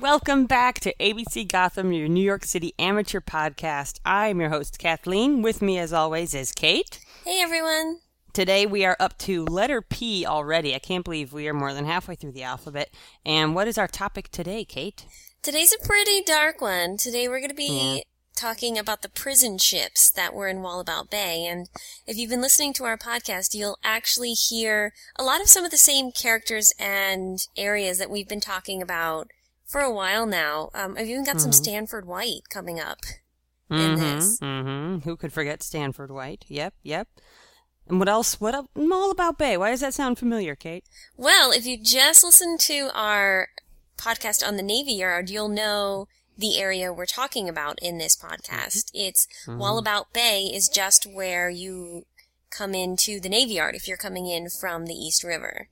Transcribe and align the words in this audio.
and 0.00 0.02
welcome 0.02 0.46
back 0.46 0.80
to 0.80 0.94
ABC 0.98 1.46
Gotham, 1.46 1.92
your 1.92 2.08
New 2.08 2.24
York 2.24 2.44
City 2.44 2.72
amateur 2.78 3.20
podcast. 3.20 4.00
I'm 4.02 4.40
your 4.40 4.48
host, 4.48 4.78
Kathleen. 4.78 5.42
With 5.42 5.60
me, 5.60 5.78
as 5.78 5.92
always, 5.92 6.34
is 6.34 6.52
Kate. 6.52 7.00
Hey, 7.24 7.40
everyone. 7.42 7.98
Today 8.32 8.64
we 8.64 8.84
are 8.86 8.96
up 8.98 9.18
to 9.18 9.44
letter 9.44 9.82
P 9.82 10.24
already. 10.24 10.74
I 10.74 10.78
can't 10.78 11.04
believe 11.04 11.32
we 11.34 11.48
are 11.48 11.54
more 11.54 11.74
than 11.74 11.84
halfway 11.84 12.14
through 12.14 12.32
the 12.32 12.44
alphabet. 12.44 12.94
And 13.26 13.54
what 13.54 13.68
is 13.68 13.76
our 13.76 13.88
topic 13.88 14.30
today, 14.30 14.64
Kate? 14.64 15.04
Today's 15.42 15.72
a 15.72 15.86
pretty 15.86 16.22
dark 16.22 16.62
one. 16.62 16.96
Today 16.96 17.28
we're 17.28 17.40
going 17.40 17.50
to 17.50 17.54
be 17.54 17.96
yeah. 17.96 18.02
talking 18.36 18.78
about 18.78 19.02
the 19.02 19.10
prison 19.10 19.58
ships 19.58 20.10
that 20.12 20.32
were 20.32 20.48
in 20.48 20.62
Wallabout 20.62 21.10
Bay. 21.10 21.44
And 21.44 21.68
if 22.06 22.16
you've 22.16 22.30
been 22.30 22.40
listening 22.40 22.72
to 22.74 22.84
our 22.84 22.96
podcast, 22.96 23.54
you'll 23.54 23.78
actually 23.84 24.32
hear 24.32 24.94
a 25.18 25.24
lot 25.24 25.42
of 25.42 25.48
some 25.48 25.64
of 25.64 25.70
the 25.70 25.76
same 25.76 26.10
characters 26.10 26.72
and 26.78 27.40
areas 27.56 27.98
that 27.98 28.10
we've 28.10 28.28
been 28.28 28.40
talking 28.40 28.80
about 28.80 29.28
for 29.70 29.80
a 29.80 29.92
while 29.92 30.26
now. 30.26 30.70
Um, 30.74 30.96
I've 30.98 31.06
even 31.06 31.24
got 31.24 31.36
mm-hmm. 31.36 31.38
some 31.38 31.52
Stanford 31.52 32.06
White 32.06 32.48
coming 32.50 32.80
up 32.80 32.98
mm-hmm, 33.70 33.80
in 33.80 33.94
this. 33.98 34.38
Mm-hmm. 34.40 35.08
Who 35.08 35.16
could 35.16 35.32
forget 35.32 35.62
Stanford 35.62 36.10
White? 36.10 36.44
Yep, 36.48 36.74
yep. 36.82 37.08
And 37.86 37.98
what 37.98 38.08
else? 38.08 38.36
Wallabout 38.36 39.38
Bay? 39.38 39.56
Why 39.56 39.70
does 39.70 39.80
that 39.80 39.94
sound 39.94 40.18
familiar, 40.18 40.54
Kate? 40.54 40.84
Well, 41.16 41.50
if 41.50 41.66
you 41.66 41.78
just 41.82 42.22
listen 42.22 42.58
to 42.58 42.90
our 42.94 43.48
podcast 43.96 44.46
on 44.46 44.56
the 44.56 44.62
Navy 44.62 44.92
Yard, 44.92 45.30
you'll 45.30 45.48
know 45.48 46.06
the 46.36 46.58
area 46.58 46.92
we're 46.92 47.06
talking 47.06 47.48
about 47.48 47.78
in 47.82 47.98
this 47.98 48.16
podcast. 48.16 48.90
Mm-hmm. 48.90 49.08
It's 49.08 49.26
mm-hmm. 49.46 49.60
Wallabout 49.60 50.12
Bay 50.12 50.44
is 50.44 50.68
just 50.68 51.06
where 51.12 51.50
you 51.50 52.06
come 52.50 52.74
into 52.74 53.20
the 53.20 53.28
Navy 53.28 53.54
Yard 53.54 53.74
if 53.74 53.86
you're 53.86 53.96
coming 53.96 54.26
in 54.26 54.48
from 54.50 54.86
the 54.86 54.94
East 54.94 55.22
River. 55.22 55.68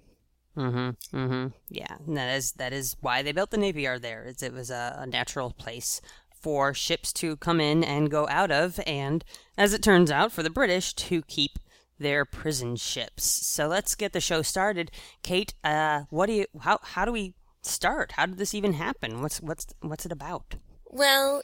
Mm-hmm. 0.59 1.17
Mm-hmm. 1.17 1.47
Yeah, 1.71 1.97
and 2.07 2.17
that 2.17 2.37
is 2.37 2.53
that 2.53 2.73
is 2.73 2.97
why 3.01 3.23
they 3.23 3.33
built 3.33 3.51
the 3.51 3.57
Navy 3.57 3.83
Yard 3.83 4.03
there. 4.03 4.25
Is 4.25 4.43
it 4.43 4.53
was 4.53 4.71
a, 4.71 4.97
a 5.01 5.07
natural 5.07 5.53
place 5.53 6.01
for 6.33 6.75
ships 6.75 7.13
to 7.13 7.37
come 7.37 7.61
in 7.61 7.85
and 7.85 8.11
go 8.11 8.27
out 8.29 8.51
of, 8.51 8.81
and 8.87 9.25
as 9.57 9.73
it 9.73 9.83
turns 9.83 10.11
out, 10.11 10.33
for 10.33 10.43
the 10.43 10.51
British 10.51 10.95
to 10.95 11.23
keep 11.23 11.59
their 11.99 12.25
prison 12.25 12.77
ships. 12.77 13.25
So 13.25 13.67
let's 13.69 13.95
get 13.95 14.13
the 14.13 14.21
show 14.21 14.43
started. 14.43 14.91
Kate, 15.23 15.55
uh, 15.63 16.03
what 16.11 16.27
do 16.27 16.33
you 16.33 16.47
how 16.61 16.81
how 16.83 17.05
do 17.05 17.13
we 17.13 17.35
start? 17.63 18.13
How 18.13 18.27
did 18.27 18.39
this 18.39 18.55
even 18.55 18.75
happen? 18.75 19.23
What's 19.23 19.41
what's 19.41 19.67
what's 19.81 20.07
it 20.07 20.13
about? 20.13 20.57
Well, 20.87 21.43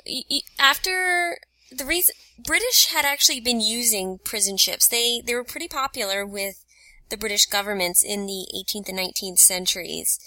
after 0.58 1.38
the 1.70 1.84
reason 1.84 2.14
British 2.44 2.86
had 2.86 3.04
actually 3.04 3.40
been 3.40 3.60
using 3.60 4.18
prison 4.24 4.56
ships, 4.56 4.88
they 4.88 5.20
they 5.24 5.34
were 5.34 5.44
pretty 5.44 5.68
popular 5.68 6.26
with 6.26 6.63
the 7.10 7.16
British 7.16 7.46
governments 7.46 8.02
in 8.02 8.26
the 8.26 8.46
18th 8.54 8.88
and 8.88 8.98
19th 8.98 9.38
centuries. 9.38 10.18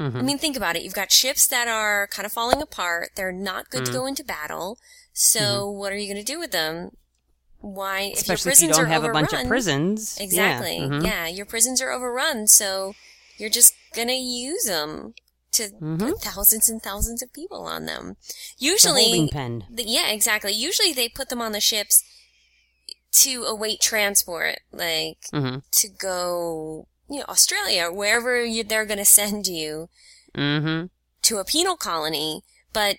Mm-hmm. 0.00 0.18
I 0.18 0.22
mean, 0.22 0.38
think 0.38 0.56
about 0.56 0.76
it. 0.76 0.82
You've 0.82 0.94
got 0.94 1.12
ships 1.12 1.46
that 1.46 1.68
are 1.68 2.08
kind 2.08 2.26
of 2.26 2.32
falling 2.32 2.60
apart. 2.60 3.10
They're 3.14 3.32
not 3.32 3.70
good 3.70 3.84
mm-hmm. 3.84 3.92
to 3.92 3.98
go 3.98 4.06
into 4.06 4.24
battle. 4.24 4.78
So, 5.12 5.40
mm-hmm. 5.40 5.78
what 5.78 5.92
are 5.92 5.96
you 5.96 6.12
going 6.12 6.24
to 6.24 6.32
do 6.32 6.40
with 6.40 6.50
them? 6.50 6.90
why 7.64 8.12
Especially 8.14 8.20
if 8.20 8.28
your 8.28 8.36
prisons 8.36 8.62
if 8.62 8.68
you 8.68 8.74
don't 8.74 8.84
are 8.84 8.88
have 8.88 9.02
overrun, 9.04 9.24
a 9.24 9.26
bunch 9.26 9.42
of 9.42 9.48
prisons. 9.48 10.18
Exactly. 10.20 10.76
Yeah. 10.76 10.84
Mm-hmm. 10.84 11.06
yeah. 11.06 11.26
your 11.26 11.46
prisons 11.46 11.80
are 11.80 11.90
overrun, 11.90 12.46
so 12.46 12.94
you're 13.38 13.50
just 13.50 13.74
gonna 13.94 14.12
use 14.12 14.64
them 14.64 15.14
to 15.52 15.64
mm-hmm. 15.64 15.96
put 15.96 16.20
thousands 16.20 16.68
and 16.68 16.82
thousands 16.82 17.22
of 17.22 17.32
people 17.32 17.62
on 17.62 17.86
them. 17.86 18.16
Usually, 18.58 19.28
the 19.32 19.62
the, 19.70 19.84
yeah, 19.84 20.10
exactly. 20.10 20.52
Usually 20.52 20.92
they 20.92 21.08
put 21.08 21.30
them 21.30 21.40
on 21.40 21.52
the 21.52 21.60
ships 21.60 22.04
to 23.14 23.44
await 23.44 23.80
transport, 23.80 24.56
like 24.72 25.18
mm-hmm. 25.32 25.58
to 25.70 25.88
go, 25.88 26.88
you 27.08 27.18
know, 27.18 27.24
Australia, 27.28 27.88
wherever 27.90 28.44
you, 28.44 28.64
they're 28.64 28.86
going 28.86 28.98
to 28.98 29.04
send 29.04 29.46
you 29.46 29.88
mm-hmm. 30.34 30.86
to 31.22 31.38
a 31.38 31.44
penal 31.44 31.76
colony. 31.76 32.42
But 32.72 32.96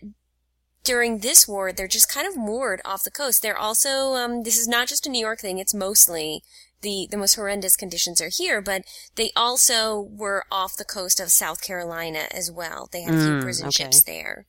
during 0.86 1.20
this 1.20 1.48
war, 1.48 1.74
they're 1.74 1.88
just 1.88 2.08
kind 2.08 2.26
of 2.26 2.38
moored 2.38 2.82
off 2.86 3.04
the 3.04 3.12
coast. 3.12 3.42
They're 3.42 3.58
also, 3.58 4.14
um, 4.14 4.44
this 4.44 4.58
is 4.58 4.70
not 4.70 4.88
just 4.88 5.06
a 5.06 5.10
New 5.10 5.20
York 5.20 5.42
thing, 5.42 5.58
it's 5.58 5.74
mostly 5.74 6.44
the, 6.82 7.08
the 7.12 7.18
most 7.18 7.36
horrendous 7.36 7.76
conditions 7.76 8.22
are 8.22 8.30
here, 8.30 8.62
but 8.62 8.84
they 9.16 9.32
also 9.36 10.00
were 10.00 10.46
off 10.50 10.78
the 10.78 10.86
coast 10.86 11.20
of 11.20 11.30
South 11.30 11.62
Carolina 11.62 12.28
as 12.32 12.50
well. 12.50 12.88
They 12.92 13.02
had 13.02 13.16
a 13.16 13.20
few 13.20 13.32
mm, 13.32 13.42
prison 13.42 13.68
okay. 13.68 13.84
ships 13.84 14.04
there. 14.04 14.46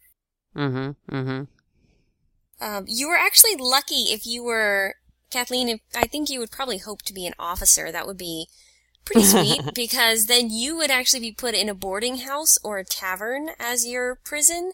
Mm-hmm, 0.54 1.16
mm-hmm. 1.16 2.64
Um, 2.64 2.84
you 2.86 3.08
were 3.08 3.16
actually 3.16 3.56
lucky 3.56 4.12
if 4.12 4.26
you 4.26 4.44
were, 4.44 4.94
Kathleen, 5.36 5.68
if, 5.68 5.80
I 5.94 6.06
think 6.06 6.30
you 6.30 6.40
would 6.40 6.50
probably 6.50 6.78
hope 6.78 7.02
to 7.02 7.12
be 7.12 7.26
an 7.26 7.34
officer. 7.38 7.92
That 7.92 8.06
would 8.06 8.16
be 8.16 8.46
pretty 9.04 9.26
sweet 9.26 9.60
because 9.74 10.26
then 10.26 10.48
you 10.48 10.76
would 10.78 10.90
actually 10.90 11.20
be 11.20 11.32
put 11.32 11.54
in 11.54 11.68
a 11.68 11.74
boarding 11.74 12.18
house 12.18 12.56
or 12.64 12.78
a 12.78 12.84
tavern 12.84 13.50
as 13.60 13.86
your 13.86 14.14
prison. 14.14 14.72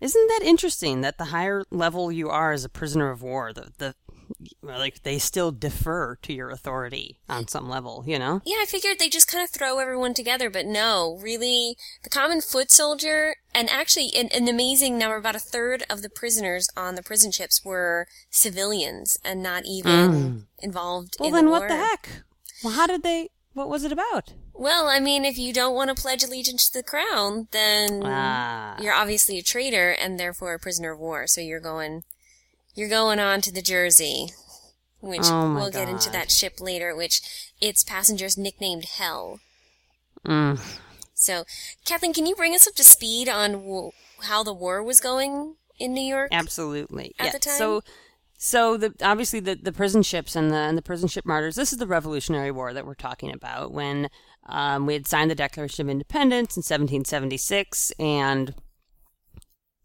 Isn't 0.00 0.26
that 0.26 0.40
interesting 0.42 1.02
that 1.02 1.16
the 1.16 1.26
higher 1.26 1.62
level 1.70 2.10
you 2.10 2.28
are 2.28 2.50
as 2.50 2.64
a 2.64 2.68
prisoner 2.68 3.12
of 3.12 3.22
war, 3.22 3.52
the 3.52 3.70
the 3.78 3.94
like 4.62 5.02
they 5.02 5.18
still 5.18 5.52
defer 5.52 6.16
to 6.22 6.32
your 6.32 6.50
authority 6.50 7.18
on 7.28 7.46
some 7.46 7.68
level, 7.68 8.02
you 8.06 8.18
know? 8.18 8.42
Yeah, 8.44 8.56
I 8.60 8.66
figured 8.66 8.98
they 8.98 9.08
just 9.08 9.28
kind 9.28 9.44
of 9.44 9.50
throw 9.50 9.78
everyone 9.78 10.14
together, 10.14 10.50
but 10.50 10.66
no, 10.66 11.18
really, 11.22 11.76
the 12.02 12.10
common 12.10 12.40
foot 12.40 12.72
soldier, 12.72 13.36
and 13.54 13.70
actually 13.70 14.10
an, 14.16 14.28
an 14.34 14.48
amazing 14.48 14.98
number, 14.98 15.16
about 15.16 15.36
a 15.36 15.40
third 15.40 15.84
of 15.88 16.02
the 16.02 16.10
prisoners 16.10 16.68
on 16.76 16.94
the 16.96 17.02
prison 17.02 17.30
ships 17.30 17.64
were 17.64 18.06
civilians 18.30 19.16
and 19.24 19.42
not 19.42 19.64
even 19.64 19.92
Mm. 20.12 20.46
involved 20.58 21.16
Well, 21.18 21.28
in 21.28 21.34
then 21.34 21.44
the 21.46 21.50
what 21.50 21.60
war. 21.60 21.68
the 21.68 21.76
heck? 21.76 22.08
Well, 22.62 22.72
how 22.74 22.86
did 22.86 23.02
they? 23.02 23.30
What 23.52 23.68
was 23.68 23.84
it 23.84 23.92
about? 23.92 24.32
Well, 24.52 24.86
I 24.88 25.00
mean, 25.00 25.24
if 25.24 25.36
you 25.38 25.52
don't 25.52 25.74
want 25.74 25.88
to 25.94 26.00
pledge 26.00 26.22
allegiance 26.24 26.68
to 26.68 26.78
the 26.78 26.82
crown, 26.84 27.48
then 27.52 28.02
Ah. 28.04 28.76
you're 28.80 28.92
obviously 28.94 29.38
a 29.38 29.42
traitor 29.42 29.90
and 29.90 30.18
therefore 30.18 30.54
a 30.54 30.58
prisoner 30.58 30.92
of 30.92 30.98
war. 31.00 31.26
So 31.26 31.40
you're 31.40 31.60
going, 31.60 32.02
you're 32.74 32.88
going 32.88 33.18
on 33.18 33.40
to 33.42 33.52
the 33.52 33.62
Jersey, 33.62 34.28
which 35.00 35.22
Oh 35.24 35.54
we'll 35.54 35.70
get 35.70 35.88
into 35.88 36.10
that 36.10 36.30
ship 36.30 36.60
later, 36.60 36.94
which 36.94 37.20
its 37.60 37.82
passengers 37.84 38.36
nicknamed 38.38 38.84
Hell. 38.86 39.40
Mm. 40.26 40.58
So, 41.24 41.44
Kathleen, 41.86 42.12
can 42.12 42.26
you 42.26 42.34
bring 42.34 42.54
us 42.54 42.66
up 42.66 42.74
to 42.74 42.84
speed 42.84 43.30
on 43.30 43.52
w- 43.52 43.92
how 44.24 44.42
the 44.42 44.52
war 44.52 44.82
was 44.82 45.00
going 45.00 45.56
in 45.78 45.94
New 45.94 46.02
York? 46.02 46.28
Absolutely. 46.30 47.14
At 47.18 47.26
yeah. 47.26 47.32
the 47.32 47.38
time? 47.38 47.56
So, 47.56 47.80
so 48.36 48.76
the 48.76 48.94
obviously 49.02 49.40
the, 49.40 49.54
the 49.54 49.72
prison 49.72 50.02
ships 50.02 50.36
and 50.36 50.50
the 50.50 50.56
and 50.56 50.76
the 50.76 50.82
prison 50.82 51.08
ship 51.08 51.24
martyrs. 51.24 51.56
This 51.56 51.72
is 51.72 51.78
the 51.78 51.86
Revolutionary 51.86 52.50
War 52.50 52.74
that 52.74 52.84
we're 52.84 52.94
talking 52.94 53.32
about. 53.32 53.72
When 53.72 54.10
um, 54.46 54.84
we 54.84 54.92
had 54.92 55.06
signed 55.06 55.30
the 55.30 55.34
Declaration 55.34 55.86
of 55.86 55.90
Independence 55.90 56.58
in 56.58 56.60
1776, 56.60 57.90
and 57.98 58.54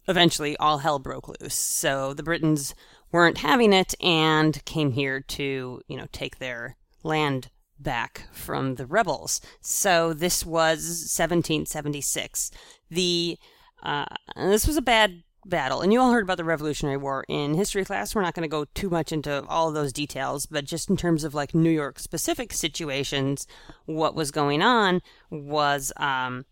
eventually 0.10 0.58
all 0.58 0.80
hell 0.80 1.00
broke 1.00 1.30
loose. 1.40 1.56
So 1.56 2.14
the 2.14 2.24
Britons 2.24 2.76
weren't 3.14 3.38
having 3.38 3.72
it 3.72 3.96
and 4.02 4.64
came 4.66 4.92
here 4.92 5.22
to 5.22 5.82
you 5.88 5.96
know 5.96 6.08
take 6.12 6.40
their 6.40 6.76
land 7.02 7.50
back 7.80 8.28
from 8.32 8.76
the 8.76 8.86
rebels. 8.86 9.42
So 9.62 10.14
this 10.14 10.46
was 10.46 10.80
1776. 11.18 12.52
The 12.90 13.38
uh, 13.82 14.06
this 14.36 14.68
was 14.68 14.78
a 14.78 14.82
bad 14.82 15.24
battle, 15.46 15.82
and 15.82 15.94
you 15.94 16.00
all 16.00 16.12
heard 16.12 16.24
about 16.24 16.38
the 16.38 16.44
Revolutionary 16.44 16.98
War 16.98 17.24
in 17.28 17.54
history 17.54 17.86
class. 17.86 18.14
We're 18.14 18.22
not 18.22 18.34
going 18.34 18.44
to 18.44 18.50
go 18.50 18.66
too 18.74 18.90
much 18.90 19.12
into 19.12 19.46
all 19.48 19.70
of 19.70 19.74
those 19.74 19.94
details, 19.94 20.46
but 20.46 20.66
just 20.66 20.90
in 20.90 20.98
terms 20.98 21.24
of 21.24 21.34
like 21.34 21.56
New 21.56 21.70
York 21.70 22.00
specific 22.00 22.54
situations, 22.54 23.48
what 23.86 24.16
was 24.16 24.32
going 24.32 24.62
on 24.62 25.02
was 25.30 25.92
um, 25.98 26.46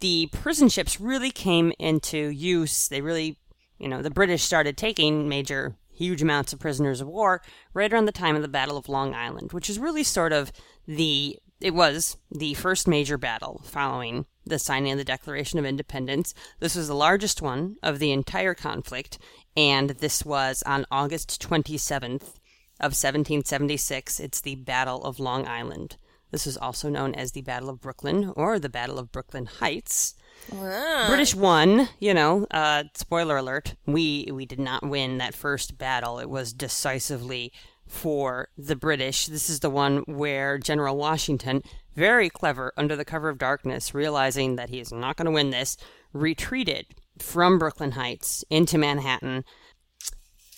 the 0.00 0.28
prison 0.32 0.68
ships 0.68 1.00
really 1.00 1.30
came 1.30 1.72
into 1.78 2.28
use. 2.28 2.88
They 2.88 3.00
really, 3.00 3.38
you 3.78 3.88
know, 3.88 4.02
the 4.02 4.10
British 4.10 4.42
started 4.42 4.76
taking 4.76 5.28
major, 5.28 5.76
huge 5.96 6.22
amounts 6.22 6.52
of 6.52 6.60
prisoners 6.60 7.00
of 7.00 7.08
war 7.08 7.42
right 7.74 7.92
around 7.92 8.06
the 8.06 8.12
time 8.12 8.36
of 8.36 8.42
the 8.42 8.48
Battle 8.48 8.76
of 8.76 8.88
Long 8.88 9.14
Island, 9.14 9.52
which 9.52 9.70
is 9.70 9.78
really 9.78 10.04
sort 10.04 10.32
of 10.32 10.52
the 10.86 11.38
it 11.60 11.74
was 11.74 12.18
the 12.30 12.54
first 12.54 12.86
major 12.86 13.16
battle 13.16 13.62
following 13.64 14.26
the 14.44 14.58
signing 14.58 14.92
of 14.92 14.98
the 14.98 15.04
Declaration 15.04 15.58
of 15.58 15.64
Independence. 15.64 16.34
This 16.60 16.76
was 16.76 16.88
the 16.88 16.94
largest 16.94 17.40
one 17.40 17.76
of 17.82 17.98
the 17.98 18.12
entire 18.12 18.54
conflict, 18.54 19.18
and 19.56 19.90
this 19.90 20.24
was 20.24 20.62
on 20.64 20.86
August 20.90 21.40
27th 21.42 22.34
of 22.78 22.92
1776. 22.92 24.20
It's 24.20 24.40
the 24.40 24.56
Battle 24.56 25.02
of 25.02 25.18
Long 25.18 25.48
Island. 25.48 25.96
This 26.30 26.46
is 26.46 26.56
also 26.56 26.88
known 26.88 27.14
as 27.14 27.32
the 27.32 27.42
Battle 27.42 27.68
of 27.68 27.80
Brooklyn 27.80 28.32
or 28.36 28.58
the 28.58 28.68
Battle 28.68 28.98
of 28.98 29.12
Brooklyn 29.12 29.46
Heights. 29.46 30.14
Wow. 30.52 31.06
British 31.08 31.34
won, 31.34 31.88
you 31.98 32.12
know, 32.14 32.46
uh, 32.50 32.84
spoiler 32.94 33.36
alert, 33.36 33.74
we, 33.86 34.28
we 34.32 34.46
did 34.46 34.60
not 34.60 34.86
win 34.86 35.18
that 35.18 35.34
first 35.34 35.78
battle. 35.78 36.18
It 36.18 36.28
was 36.28 36.52
decisively 36.52 37.52
for 37.86 38.48
the 38.58 38.76
British. 38.76 39.26
This 39.26 39.48
is 39.48 39.60
the 39.60 39.70
one 39.70 39.98
where 40.06 40.58
General 40.58 40.96
Washington, 40.96 41.62
very 41.94 42.28
clever, 42.28 42.72
under 42.76 42.96
the 42.96 43.04
cover 43.04 43.28
of 43.28 43.38
darkness, 43.38 43.94
realizing 43.94 44.56
that 44.56 44.70
he 44.70 44.80
is 44.80 44.92
not 44.92 45.16
going 45.16 45.26
to 45.26 45.32
win 45.32 45.50
this, 45.50 45.76
retreated 46.12 46.86
from 47.18 47.58
Brooklyn 47.58 47.92
Heights 47.92 48.44
into 48.50 48.78
Manhattan. 48.78 49.44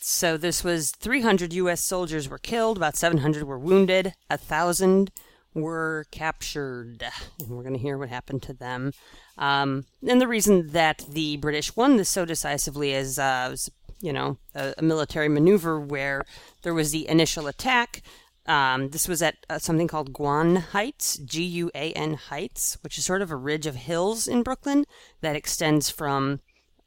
So 0.01 0.37
this 0.39 0.65
was 0.65 0.91
300 0.93 1.53
U.S. 1.53 1.83
soldiers 1.85 2.29
were 2.29 2.39
killed, 2.39 2.79
about 2.79 2.97
700 2.97 3.45
were 3.45 3.59
wounded, 3.59 4.15
a 4.31 4.39
thousand 4.39 5.11
were 5.61 6.07
captured, 6.11 7.05
and 7.41 7.49
we're 7.49 7.63
going 7.63 7.75
to 7.75 7.81
hear 7.81 7.99
what 7.99 8.09
happened 8.09 8.43
to 8.45 8.53
them. 8.53 8.93
Um, 9.37 9.85
and 10.07 10.21
the 10.21 10.29
reason 10.29 10.69
that 10.69 11.05
the 11.09 11.37
British 11.37 11.77
won 11.77 11.97
this 11.97 12.09
so 12.09 12.25
decisively 12.25 12.93
is, 12.93 13.19
uh, 13.19 13.49
was, 13.51 13.71
you 14.01 14.13
know, 14.13 14.39
a, 14.55 14.75
a, 14.79 14.83
military 14.83 15.29
maneuver 15.29 15.79
where 15.79 16.25
there 16.63 16.75
was 16.75 16.91
the 16.91 17.09
initial 17.09 17.47
attack. 17.47 18.03
Um, 18.47 18.91
this 18.91 19.07
was 19.07 19.23
at 19.23 19.37
uh, 19.49 19.59
something 19.59 19.87
called 19.87 20.13
Guan 20.13 20.59
Heights, 20.59 21.19
G 21.19 21.45
U 21.45 21.71
A 21.75 21.93
N 21.93 22.15
Heights, 22.15 22.79
which 22.83 22.99
is 22.99 23.05
sort 23.05 23.23
of 23.23 23.31
a 23.31 23.37
ridge 23.37 23.67
of 23.67 23.77
hills 23.77 24.27
in 24.27 24.43
Brooklyn 24.43 24.85
that 25.21 25.37
extends 25.37 25.91
from 25.91 26.41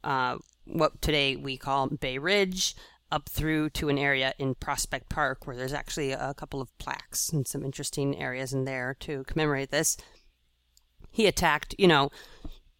uh, 0.04 0.38
what 0.64 1.00
today 1.00 1.36
we 1.36 1.56
call 1.56 1.88
Bay 1.88 2.18
Ridge 2.18 2.74
up 3.12 3.28
through 3.28 3.70
to 3.70 3.88
an 3.88 3.98
area 3.98 4.34
in 4.38 4.54
Prospect 4.54 5.08
Park 5.08 5.46
where 5.46 5.54
there's 5.54 5.72
actually 5.72 6.12
a 6.12 6.34
couple 6.34 6.60
of 6.60 6.76
plaques 6.78 7.28
and 7.28 7.46
some 7.46 7.62
interesting 7.62 8.18
areas 8.18 8.52
in 8.52 8.64
there 8.64 8.96
to 9.00 9.22
commemorate 9.24 9.70
this. 9.70 9.96
He 11.10 11.26
attacked, 11.26 11.74
you 11.78 11.86
know, 11.86 12.10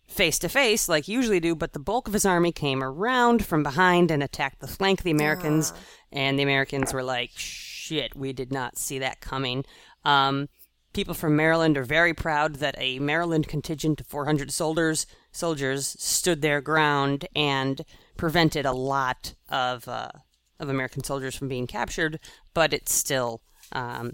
face 0.09 0.39
to 0.41 0.49
face 0.49 0.89
like 0.89 1.07
usually 1.07 1.39
do, 1.39 1.55
but 1.55 1.75
the 1.75 1.79
bulk 1.79 2.09
of 2.09 2.15
his 2.15 2.25
army 2.25 2.51
came 2.51 2.83
around 2.83 3.45
from 3.45 3.63
behind 3.63 4.11
and 4.11 4.23
attacked 4.23 4.61
the 4.61 4.67
flank 4.67 5.01
of 5.01 5.05
the 5.05 5.11
Americans, 5.11 5.73
uh. 5.73 5.77
and 6.13 6.39
the 6.39 6.43
Americans 6.43 6.93
were 6.93 7.03
like, 7.03 7.31
"Shit, 7.35 8.17
we 8.17 8.33
did 8.33 8.53
not 8.53 8.79
see 8.79 8.99
that 8.99 9.21
coming." 9.21 9.65
Um, 10.05 10.49
people 10.93 11.15
from 11.15 11.37
Maryland 11.37 11.77
are 11.79 11.85
very 11.85 12.15
proud 12.15 12.57
that 12.57 12.75
a 12.79 12.99
Maryland 12.99 13.49
contingent 13.49 14.01
of 14.01 14.07
400 14.07 14.51
soldiers 14.51 15.07
soldiers 15.31 15.97
stood 15.99 16.43
their 16.43 16.61
ground 16.61 17.27
and 17.35 17.85
prevented 18.17 18.67
a 18.67 18.73
lot 18.73 19.35
of 19.49 19.89
uh, 19.89 20.11
of 20.59 20.69
American 20.69 21.03
soldiers 21.03 21.35
from 21.35 21.49
being 21.49 21.67
captured, 21.67 22.21
but 22.55 22.73
it's 22.73 22.93
still 22.93 23.41
um, 23.73 24.13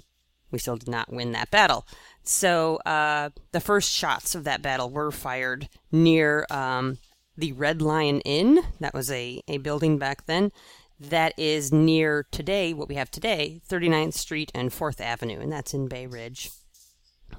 we 0.51 0.59
still 0.59 0.77
did 0.77 0.89
not 0.89 1.13
win 1.13 1.33
that 1.33 1.51
battle. 1.51 1.87
So 2.23 2.77
uh, 2.87 3.31
the 3.53 3.61
first 3.61 3.93
shots 3.93 4.35
of 4.35 4.45
that 4.45 4.63
battle 4.63 4.91
were 4.91 5.11
fired 5.11 5.69
near 5.93 6.47
um, 6.51 6.99
the 7.37 7.53
Red 7.53 7.83
Lion 7.83 8.21
Inn. 8.23 8.61
That 8.81 8.95
was 8.95 9.11
a, 9.11 9.43
a 9.49 9.59
building 9.59 9.99
back 9.99 10.27
then. 10.27 10.53
That 11.01 11.33
is 11.39 11.73
near 11.73 12.27
today, 12.33 12.75
what 12.75 12.89
we 12.89 12.97
have 12.97 13.11
today, 13.11 13.61
39th 13.69 14.15
Street 14.15 14.51
and 14.55 14.71
4th 14.71 15.01
Avenue, 15.01 15.39
and 15.39 15.53
that's 15.53 15.73
in 15.73 15.87
Bay 15.87 16.07
Ridge. 16.07 16.51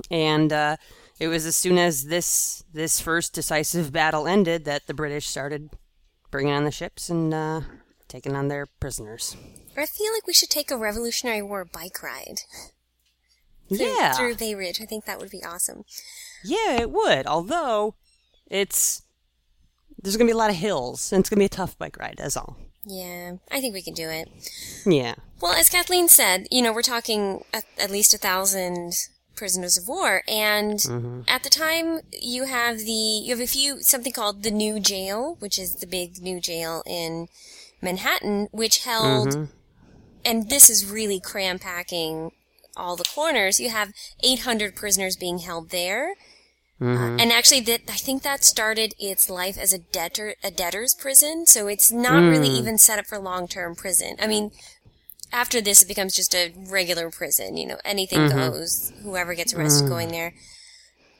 And 0.10 0.54
uh, 0.54 0.78
it 1.20 1.28
was 1.28 1.46
as 1.46 1.58
soon 1.58 1.78
as 1.78 2.06
this 2.06 2.64
this 2.72 3.02
first 3.02 3.34
decisive 3.34 3.92
battle 3.92 4.28
ended 4.28 4.64
that 4.66 4.88
the 4.88 4.94
British 4.94 5.28
started 5.28 5.70
bringing 6.32 6.54
on 6.54 6.66
the 6.66 6.72
ships 6.72 7.10
and 7.10 7.34
uh, 7.34 7.62
taking 8.08 8.36
on 8.36 8.48
their 8.48 8.66
prisoners. 8.66 9.36
I 9.78 9.86
feel 9.86 10.12
like 10.14 10.28
we 10.28 10.34
should 10.34 10.50
take 10.50 10.72
a 10.72 10.78
Revolutionary 10.78 11.42
War 11.42 11.66
bike 11.66 12.04
ride. 12.04 12.42
Through, 13.70 13.78
yeah. 13.78 14.14
Through 14.14 14.36
Bay 14.36 14.56
Ridge. 14.56 14.82
I 14.82 14.86
think 14.86 15.06
that 15.06 15.20
would 15.20 15.30
be 15.30 15.44
awesome. 15.44 15.84
Yeah, 16.44 16.82
it 16.82 16.92
would. 16.92 17.28
Although, 17.28 17.96
it's. 18.50 19.04
There's 20.02 20.18
going 20.18 20.28
to 20.28 20.34
be 20.34 20.36
a 20.36 20.38
lot 20.38 20.50
of 20.50 20.56
hills, 20.56 21.12
and 21.12 21.20
it's 21.20 21.30
going 21.30 21.38
to 21.38 21.42
be 21.42 21.46
a 21.46 21.50
tough 21.50 21.78
bike 21.78 21.98
ride, 21.98 22.16
that's 22.18 22.38
all. 22.38 22.58
Yeah, 22.86 23.34
I 23.52 23.60
think 23.60 23.74
we 23.74 23.82
can 23.82 23.94
do 23.94 24.10
it. 24.10 24.30
Yeah. 24.86 25.16
Well, 25.42 25.54
as 25.54 25.70
Kathleen 25.70 26.08
said, 26.08 26.48
you 26.50 26.62
know, 26.62 26.72
we're 26.74 26.82
talking 26.82 27.44
at, 27.54 27.66
at 27.78 27.92
least 27.92 28.14
a 28.14 28.18
thousand 28.18 28.94
prisoners 29.40 29.78
of 29.78 29.88
war. 29.88 30.22
And 30.28 30.80
mm-hmm. 30.80 31.22
at 31.28 31.44
the 31.44 31.50
time, 31.50 32.02
you 32.12 32.44
have 32.44 32.80
the 32.80 32.92
you 32.92 33.36
have 33.36 33.44
a 33.44 33.48
few 33.48 33.82
something 33.82 34.14
called 34.14 34.44
the 34.44 34.52
New 34.52 34.80
Jail, 34.80 35.38
which 35.40 35.58
is 35.58 35.76
the 35.76 35.88
big 35.88 36.22
new 36.22 36.40
jail 36.40 36.84
in 36.86 37.30
Manhattan, 37.82 38.50
which 38.52 38.84
held. 38.84 39.30
Mm-hmm. 39.30 39.44
And 40.26 40.50
this 40.50 40.70
is 40.70 40.86
really 40.86 41.22
cram 41.22 41.58
packing 41.60 42.34
all 42.76 42.98
the 42.98 43.06
corners. 43.16 43.60
You 43.60 43.70
have 43.70 43.94
800 44.22 44.76
prisoners 44.76 45.16
being 45.16 45.40
held 45.40 45.70
there. 45.70 46.16
Mm-hmm. 46.82 47.04
Uh, 47.04 47.24
and 47.24 47.32
actually, 47.32 47.62
that 47.62 47.82
I 47.90 47.96
think 47.96 48.24
that 48.24 48.44
started 48.44 48.94
its 49.00 49.30
life 49.30 49.58
as 49.58 49.74
a 49.74 49.80
debtor, 49.80 50.36
a 50.44 50.52
debtor's 50.52 50.94
prison. 50.94 51.46
So 51.46 51.68
it's 51.68 51.92
not 51.92 52.24
mm. 52.24 52.30
really 52.30 52.50
even 52.50 52.78
set 52.78 53.00
up 53.00 53.06
for 53.06 53.20
long-term 53.20 53.76
prison. 53.76 54.16
I 54.20 54.28
mean, 54.28 54.52
after 55.32 55.62
this, 55.62 55.82
it 55.82 55.88
becomes 55.88 56.16
just 56.16 56.34
a 56.34 56.54
regular 56.56 57.10
prison. 57.10 57.58
You 57.58 57.68
know, 57.68 57.78
anything 57.86 58.20
mm-hmm. 58.20 58.38
goes. 58.38 58.92
Whoever 59.04 59.34
gets 59.36 59.54
arrested 59.54 59.86
mm. 59.86 59.90
going 59.90 60.10
there. 60.10 60.34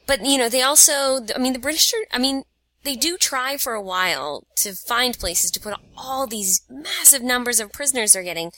But 0.06 0.24
you 0.24 0.38
know, 0.38 0.48
they 0.48 0.62
also. 0.62 1.26
I 1.34 1.38
mean, 1.38 1.52
the 1.52 1.58
British. 1.58 1.92
Are, 1.94 2.06
I 2.12 2.18
mean, 2.18 2.44
they 2.82 2.96
do 2.96 3.16
try 3.16 3.56
for 3.56 3.74
a 3.74 3.82
while 3.82 4.46
to 4.56 4.74
find 4.74 5.18
places 5.18 5.50
to 5.52 5.60
put 5.60 5.74
all 5.96 6.26
these 6.26 6.62
massive 6.68 7.22
numbers 7.22 7.60
of 7.60 7.72
prisoners 7.72 8.12
they're 8.12 8.22
getting. 8.22 8.52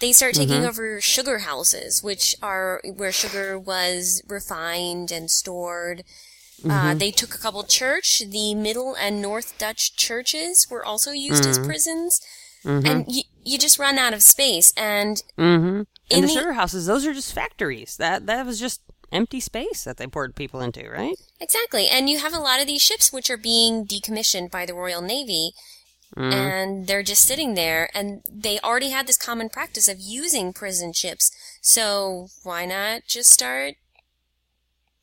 They 0.00 0.12
start 0.12 0.34
taking 0.34 0.56
mm-hmm. 0.58 0.68
over 0.68 1.00
sugar 1.00 1.38
houses, 1.38 2.02
which 2.02 2.36
are 2.40 2.80
where 2.84 3.10
sugar 3.10 3.58
was 3.58 4.22
refined 4.28 5.10
and 5.10 5.30
stored. 5.30 6.04
Uh, 6.64 6.68
mm-hmm. 6.68 6.70
Uh, 6.70 6.94
they 6.94 7.10
took 7.10 7.34
a 7.34 7.38
couple 7.38 7.62
church. 7.64 8.22
The 8.28 8.54
Middle 8.54 8.94
and 8.94 9.22
North 9.22 9.58
Dutch 9.58 9.96
churches 9.96 10.66
were 10.70 10.84
also 10.84 11.10
used 11.12 11.46
as 11.46 11.58
mm-hmm. 11.58 11.68
prisons. 11.68 12.20
Mm-hmm. 12.68 12.86
And 12.86 13.04
you, 13.08 13.22
you 13.44 13.58
just 13.58 13.78
run 13.78 13.98
out 13.98 14.12
of 14.12 14.22
space. 14.22 14.72
And 14.76 15.22
mm-hmm. 15.38 15.82
and 15.86 15.86
the, 16.10 16.20
the 16.20 16.28
sugar 16.28 16.52
houses, 16.52 16.86
those 16.86 17.06
are 17.06 17.14
just 17.14 17.32
factories. 17.32 17.96
That 17.96 18.26
that 18.26 18.44
was 18.44 18.60
just 18.60 18.82
empty 19.10 19.40
space 19.40 19.84
that 19.84 19.96
they 19.96 20.06
poured 20.06 20.36
people 20.36 20.60
into, 20.60 20.88
right? 20.88 21.16
Exactly. 21.40 21.88
And 21.88 22.10
you 22.10 22.18
have 22.18 22.34
a 22.34 22.38
lot 22.38 22.60
of 22.60 22.66
these 22.66 22.82
ships 22.82 23.10
which 23.12 23.30
are 23.30 23.38
being 23.38 23.86
decommissioned 23.86 24.50
by 24.50 24.66
the 24.66 24.74
Royal 24.74 25.00
Navy. 25.00 25.52
Mm. 26.16 26.32
And 26.32 26.86
they're 26.86 27.02
just 27.02 27.26
sitting 27.26 27.54
there, 27.54 27.90
and 27.94 28.22
they 28.32 28.58
already 28.60 28.88
had 28.88 29.06
this 29.06 29.18
common 29.18 29.50
practice 29.50 29.88
of 29.88 30.00
using 30.00 30.54
prison 30.54 30.94
ships. 30.94 31.30
So 31.60 32.28
why 32.42 32.64
not 32.64 33.02
just 33.06 33.30
start 33.30 33.74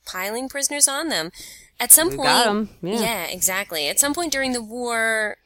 piling 0.03 0.49
prisoners 0.49 0.87
on 0.87 1.09
them? 1.09 1.31
At 1.79 1.91
some 1.91 2.09
we 2.09 2.17
point, 2.17 2.69
yeah. 2.81 2.99
yeah, 2.99 3.23
exactly. 3.25 3.87
At 3.87 3.99
some 3.99 4.15
point 4.15 4.31
during 4.31 4.53
the 4.53 4.63
war, 4.63 5.37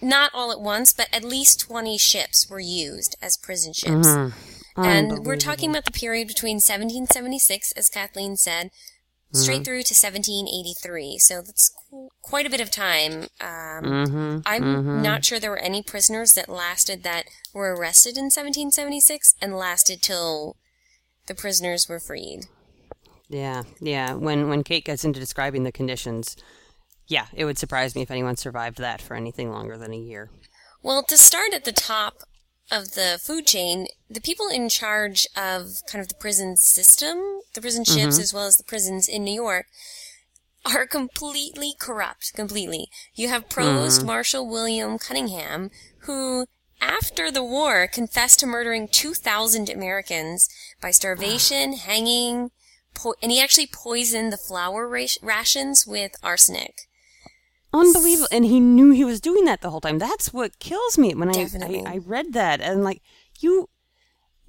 not 0.00 0.30
all 0.34 0.52
at 0.52 0.60
once, 0.60 0.92
but 0.92 1.08
at 1.12 1.24
least 1.24 1.60
20 1.60 1.98
ships 1.98 2.48
were 2.48 2.60
used 2.60 3.16
as 3.20 3.36
prison 3.36 3.72
ships. 3.72 4.08
Mm-hmm. 4.08 4.82
And 4.84 5.26
we're 5.26 5.36
talking 5.36 5.70
about 5.70 5.84
the 5.84 5.90
period 5.90 6.28
between 6.28 6.56
1776, 6.56 7.72
as 7.72 7.88
Kathleen 7.88 8.36
said, 8.36 8.70
straight 9.32 9.56
mm-hmm. 9.56 9.64
through 9.64 9.82
to 9.82 9.94
1783. 9.94 11.18
So 11.18 11.42
that's 11.42 11.70
qu- 11.90 12.10
quite 12.22 12.46
a 12.46 12.50
bit 12.50 12.60
of 12.60 12.70
time. 12.70 13.22
Um, 13.40 13.84
mm-hmm. 13.84 14.38
I'm 14.46 14.62
mm-hmm. 14.62 15.02
not 15.02 15.24
sure 15.24 15.40
there 15.40 15.50
were 15.50 15.58
any 15.58 15.82
prisoners 15.82 16.34
that 16.34 16.48
lasted 16.48 17.02
that 17.02 17.24
were 17.52 17.74
arrested 17.74 18.16
in 18.16 18.24
1776 18.26 19.34
and 19.42 19.56
lasted 19.56 20.00
till 20.00 20.56
the 21.26 21.34
prisoners 21.34 21.88
were 21.88 22.00
freed. 22.00 22.46
Yeah, 23.28 23.64
yeah. 23.80 24.14
When 24.14 24.48
when 24.48 24.64
Kate 24.64 24.84
gets 24.84 25.04
into 25.04 25.20
describing 25.20 25.64
the 25.64 25.72
conditions, 25.72 26.36
yeah, 27.08 27.26
it 27.32 27.46
would 27.46 27.58
surprise 27.58 27.94
me 27.94 28.02
if 28.02 28.10
anyone 28.10 28.36
survived 28.36 28.78
that 28.78 29.00
for 29.02 29.14
anything 29.14 29.50
longer 29.50 29.76
than 29.76 29.92
a 29.92 29.98
year. 29.98 30.30
Well, 30.82 31.02
to 31.04 31.16
start 31.16 31.54
at 31.54 31.64
the 31.64 31.72
top 31.72 32.18
of 32.70 32.92
the 32.92 33.18
food 33.20 33.46
chain, 33.46 33.86
the 34.10 34.20
people 34.20 34.48
in 34.48 34.68
charge 34.68 35.26
of 35.36 35.80
kind 35.90 36.02
of 36.02 36.08
the 36.08 36.14
prison 36.14 36.56
system, 36.56 37.18
the 37.54 37.62
prison 37.62 37.84
ships 37.84 38.14
mm-hmm. 38.14 38.22
as 38.22 38.34
well 38.34 38.46
as 38.46 38.58
the 38.58 38.64
prisons 38.64 39.08
in 39.08 39.24
New 39.24 39.34
York, 39.34 39.66
are 40.66 40.86
completely 40.86 41.72
corrupt. 41.78 42.34
Completely. 42.34 42.88
You 43.14 43.28
have 43.28 43.48
Provost 43.48 44.00
mm-hmm. 44.00 44.06
Marshal 44.06 44.48
William 44.48 44.98
Cunningham, 44.98 45.70
who 46.00 46.46
after 46.80 47.30
the 47.30 47.42
war 47.42 47.88
confessed 47.90 48.40
to 48.40 48.46
murdering 48.46 48.86
2,000 48.86 49.70
Americans 49.70 50.48
by 50.80 50.90
starvation, 50.90 51.72
hanging, 51.72 52.50
po- 52.94 53.14
and 53.22 53.32
he 53.32 53.40
actually 53.40 53.66
poisoned 53.66 54.32
the 54.32 54.36
flour 54.36 54.88
rations 55.22 55.86
with 55.86 56.12
arsenic. 56.22 56.88
Unbelievable. 57.72 58.28
And 58.32 58.44
he 58.44 58.60
knew 58.60 58.90
he 58.90 59.04
was 59.04 59.20
doing 59.20 59.44
that 59.44 59.60
the 59.60 59.70
whole 59.70 59.80
time. 59.80 59.98
That's 59.98 60.32
what 60.32 60.58
kills 60.58 60.96
me 60.96 61.14
when 61.14 61.28
I, 61.28 61.46
I, 61.60 61.94
I 61.94 61.98
read 61.98 62.32
that. 62.32 62.60
And 62.60 62.82
like, 62.82 63.02
you 63.40 63.68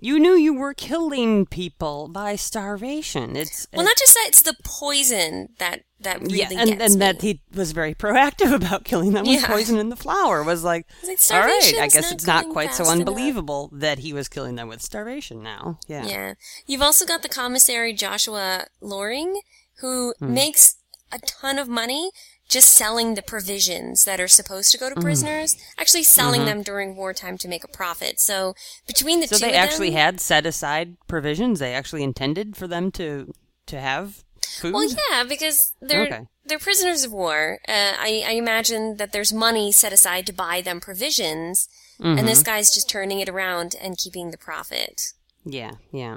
you 0.02 0.18
knew 0.18 0.32
you 0.32 0.54
were 0.54 0.74
killing 0.74 1.46
people 1.46 2.08
by 2.08 2.38
starvation. 2.38 3.36
It's 3.36 3.68
well, 3.74 3.84
not 3.84 3.98
just 3.98 4.14
that; 4.14 4.26
it's 4.30 4.42
the 4.42 4.56
poison 4.64 5.50
that 5.60 5.84
that 6.00 6.22
really 6.22 6.38
yeah, 6.40 6.48
and, 6.52 6.82
and 6.82 6.94
me. 6.94 7.00
that 7.00 7.22
he 7.22 7.42
was 7.54 7.74
very 7.74 7.94
proactive 7.94 8.54
about 8.64 8.86
killing 8.86 9.12
them 9.12 9.26
with 9.26 9.42
yeah. 9.42 9.48
poison 9.48 9.78
in 9.78 9.90
the 9.90 9.98
flour. 9.98 10.42
Was 10.44 10.64
like, 10.64 10.88
like 11.06 11.20
all 11.32 11.40
right, 11.40 11.74
I 11.80 11.88
guess 11.88 12.04
not 12.04 12.12
it's 12.14 12.26
not 12.26 12.50
quite 12.50 12.74
so 12.74 12.86
unbelievable 12.86 13.70
enough. 13.72 13.82
that 13.82 14.00
he 14.00 14.14
was 14.14 14.30
killing 14.30 14.56
them 14.56 14.70
with 14.70 14.82
starvation. 14.82 15.44
Now, 15.44 15.80
yeah, 15.88 16.06
yeah. 16.06 16.34
You've 16.66 16.82
also 16.82 17.06
got 17.06 17.22
the 17.22 17.30
commissary 17.30 17.92
Joshua 17.92 18.68
Loring, 18.80 19.42
who 19.82 20.14
hmm. 20.20 20.34
makes 20.34 20.78
a 21.12 21.20
ton 21.20 21.60
of 21.60 21.68
money 21.68 22.12
just 22.50 22.70
selling 22.74 23.14
the 23.14 23.22
provisions 23.22 24.06
that 24.06 24.20
are 24.20 24.28
supposed 24.28 24.72
to 24.72 24.78
go 24.78 24.90
to 24.90 24.96
mm-hmm. 24.96 25.04
prisoners, 25.04 25.56
mm. 25.56 25.62
actually 25.78 26.04
selling 26.04 26.42
mm-hmm. 26.42 26.50
them 26.50 26.64
during 26.64 26.96
wartime 26.96 27.38
to 27.38 27.48
make 27.48 27.64
a 27.64 27.68
profit. 27.68 28.20
So 28.20 28.56
between 28.88 29.20
the 29.20 29.28
so 29.28 29.38
two, 29.38 29.46
they 29.46 29.54
actually 29.54 29.92
them, 29.92 30.00
had 30.00 30.20
set 30.20 30.46
aside 30.46 30.98
provisions. 31.08 31.60
They 31.60 31.74
actually 31.74 32.04
intended 32.04 32.58
for 32.58 32.68
them 32.68 32.92
to 32.94 33.32
to 33.68 33.80
have 33.80 34.24
food. 34.60 34.74
Well, 34.74 34.90
yeah, 34.90 35.24
because 35.24 35.76
they're 35.80 36.08
okay. 36.08 36.28
they're 36.44 36.60
prisoners 36.60 37.04
of 37.04 37.12
war. 37.12 37.60
Uh, 37.68 37.94
I, 37.98 38.24
I 38.28 38.32
imagine 38.32 38.98
that 38.98 39.14
there's 39.14 39.32
money 39.32 39.72
set 39.72 39.94
aside 39.94 40.26
to 40.26 40.34
buy 40.34 40.62
them 40.62 40.80
provisions, 40.80 41.68
mm-hmm. 42.00 42.18
and 42.18 42.28
this 42.28 42.40
mm-hmm. 42.40 42.52
guy's 42.52 42.74
just 42.74 42.90
turning 42.90 43.20
it 43.20 43.30
around 43.30 43.76
and 43.80 43.98
keeping 43.98 44.32
the 44.32 44.38
profit. 44.38 45.14
Yeah, 45.46 45.74
yeah. 45.92 46.16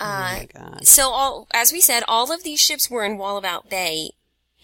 oh 0.00 0.04
my 0.04 0.48
god. 0.54 0.86
So 0.86 1.10
all, 1.10 1.48
as 1.52 1.72
we 1.72 1.80
said, 1.80 2.04
all 2.06 2.32
of 2.32 2.44
these 2.44 2.60
ships 2.60 2.88
were 2.88 3.04
in 3.04 3.18
Wallabout 3.18 3.68
Bay, 3.68 4.10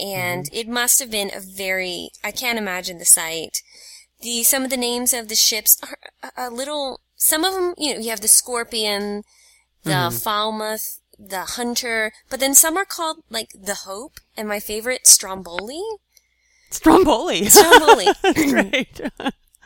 and 0.01 0.47
Mm-hmm. 0.47 0.55
it 0.57 0.69
must 0.69 0.99
have 1.01 1.11
been 1.11 1.31
a 1.35 1.41
very, 1.41 2.11
I 2.25 2.31
can't 2.31 2.59
imagine 2.59 2.99
the 2.99 3.05
sight. 3.05 3.63
The, 4.21 4.43
some 4.45 4.65
of 4.65 4.71
the 4.71 4.77
names 4.77 5.13
of 5.13 5.29
the 5.29 5.35
ships 5.35 5.77
are 5.83 5.97
a, 6.23 6.49
a 6.49 6.51
little, 6.51 7.01
some 7.17 7.45
of 7.45 7.55
them, 7.55 7.75
you 7.79 7.95
know, 7.95 8.01
you 8.01 8.11
have 8.11 8.21
the 8.21 8.29
Scorpion, 8.29 9.23
the 9.85 9.91
Mm-hmm. 9.91 10.17
Falmouth, 10.17 11.01
the 11.19 11.41
Hunter, 11.43 12.13
but 12.31 12.41
then 12.41 12.55
some 12.55 12.77
are 12.77 12.85
called, 12.85 13.19
like, 13.31 13.51
the 13.55 13.75
Hope, 13.85 14.19
and 14.37 14.49
my 14.49 14.61
favorite, 14.61 15.07
Stromboli. 15.07 15.83
Stromboli. 16.71 17.47
Stromboli. 17.49 18.07
right. 18.53 19.01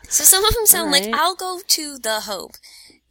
So 0.09 0.25
some 0.25 0.45
of 0.45 0.54
them 0.54 0.66
sound 0.66 0.90
like 0.92 1.09
I'll 1.12 1.35
go 1.37 1.61
to 1.66 1.99
the 1.99 2.21
Hope. 2.21 2.52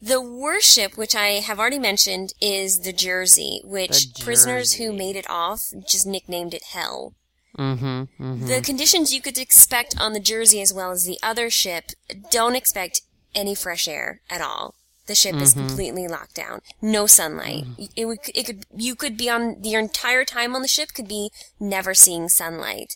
The 0.05 0.21
worst 0.21 0.71
ship, 0.71 0.97
which 0.97 1.15
I 1.15 1.39
have 1.39 1.59
already 1.59 1.79
mentioned, 1.79 2.33
is 2.39 2.81
the 2.81 2.93
Jersey, 2.93 3.61
which 3.63 4.13
The 4.13 4.23
prisoners 4.23 4.73
who 4.73 4.93
made 4.93 5.15
it 5.15 5.27
off 5.27 5.73
just 5.89 6.05
nicknamed 6.05 6.53
it 6.53 6.61
Hell. 6.73 7.15
mm-hmm. 7.57 7.85
mm-hmm. 7.85 8.45
The 8.45 8.61
conditions 8.61 9.11
you 9.11 9.19
could 9.19 9.39
expect 9.39 9.99
on 9.99 10.13
the 10.13 10.19
Jersey 10.19 10.61
as 10.61 10.71
well 10.71 10.91
as 10.91 11.05
the 11.05 11.17
other 11.23 11.49
ship, 11.49 11.85
don't 12.29 12.55
expect 12.55 13.01
any 13.33 13.55
fresh 13.55 13.87
air 13.87 14.21
at 14.29 14.41
all. 14.41 14.75
The 15.07 15.15
ship 15.15 15.35
is 15.35 15.53
completely 15.53 16.07
locked 16.07 16.35
down. 16.35 16.61
No 16.81 17.07
sunlight. 17.07 17.65
It 17.95 18.05
would, 18.05 18.19
it 18.33 18.45
could, 18.45 18.65
you 18.75 18.95
could 18.95 19.17
be 19.17 19.27
on, 19.29 19.63
your 19.63 19.79
entire 19.79 20.23
time 20.23 20.55
on 20.55 20.61
the 20.61 20.67
ship 20.67 20.89
could 20.93 21.07
be 21.07 21.31
never 21.59 21.95
seeing 21.95 22.29
sunlight. 22.29 22.95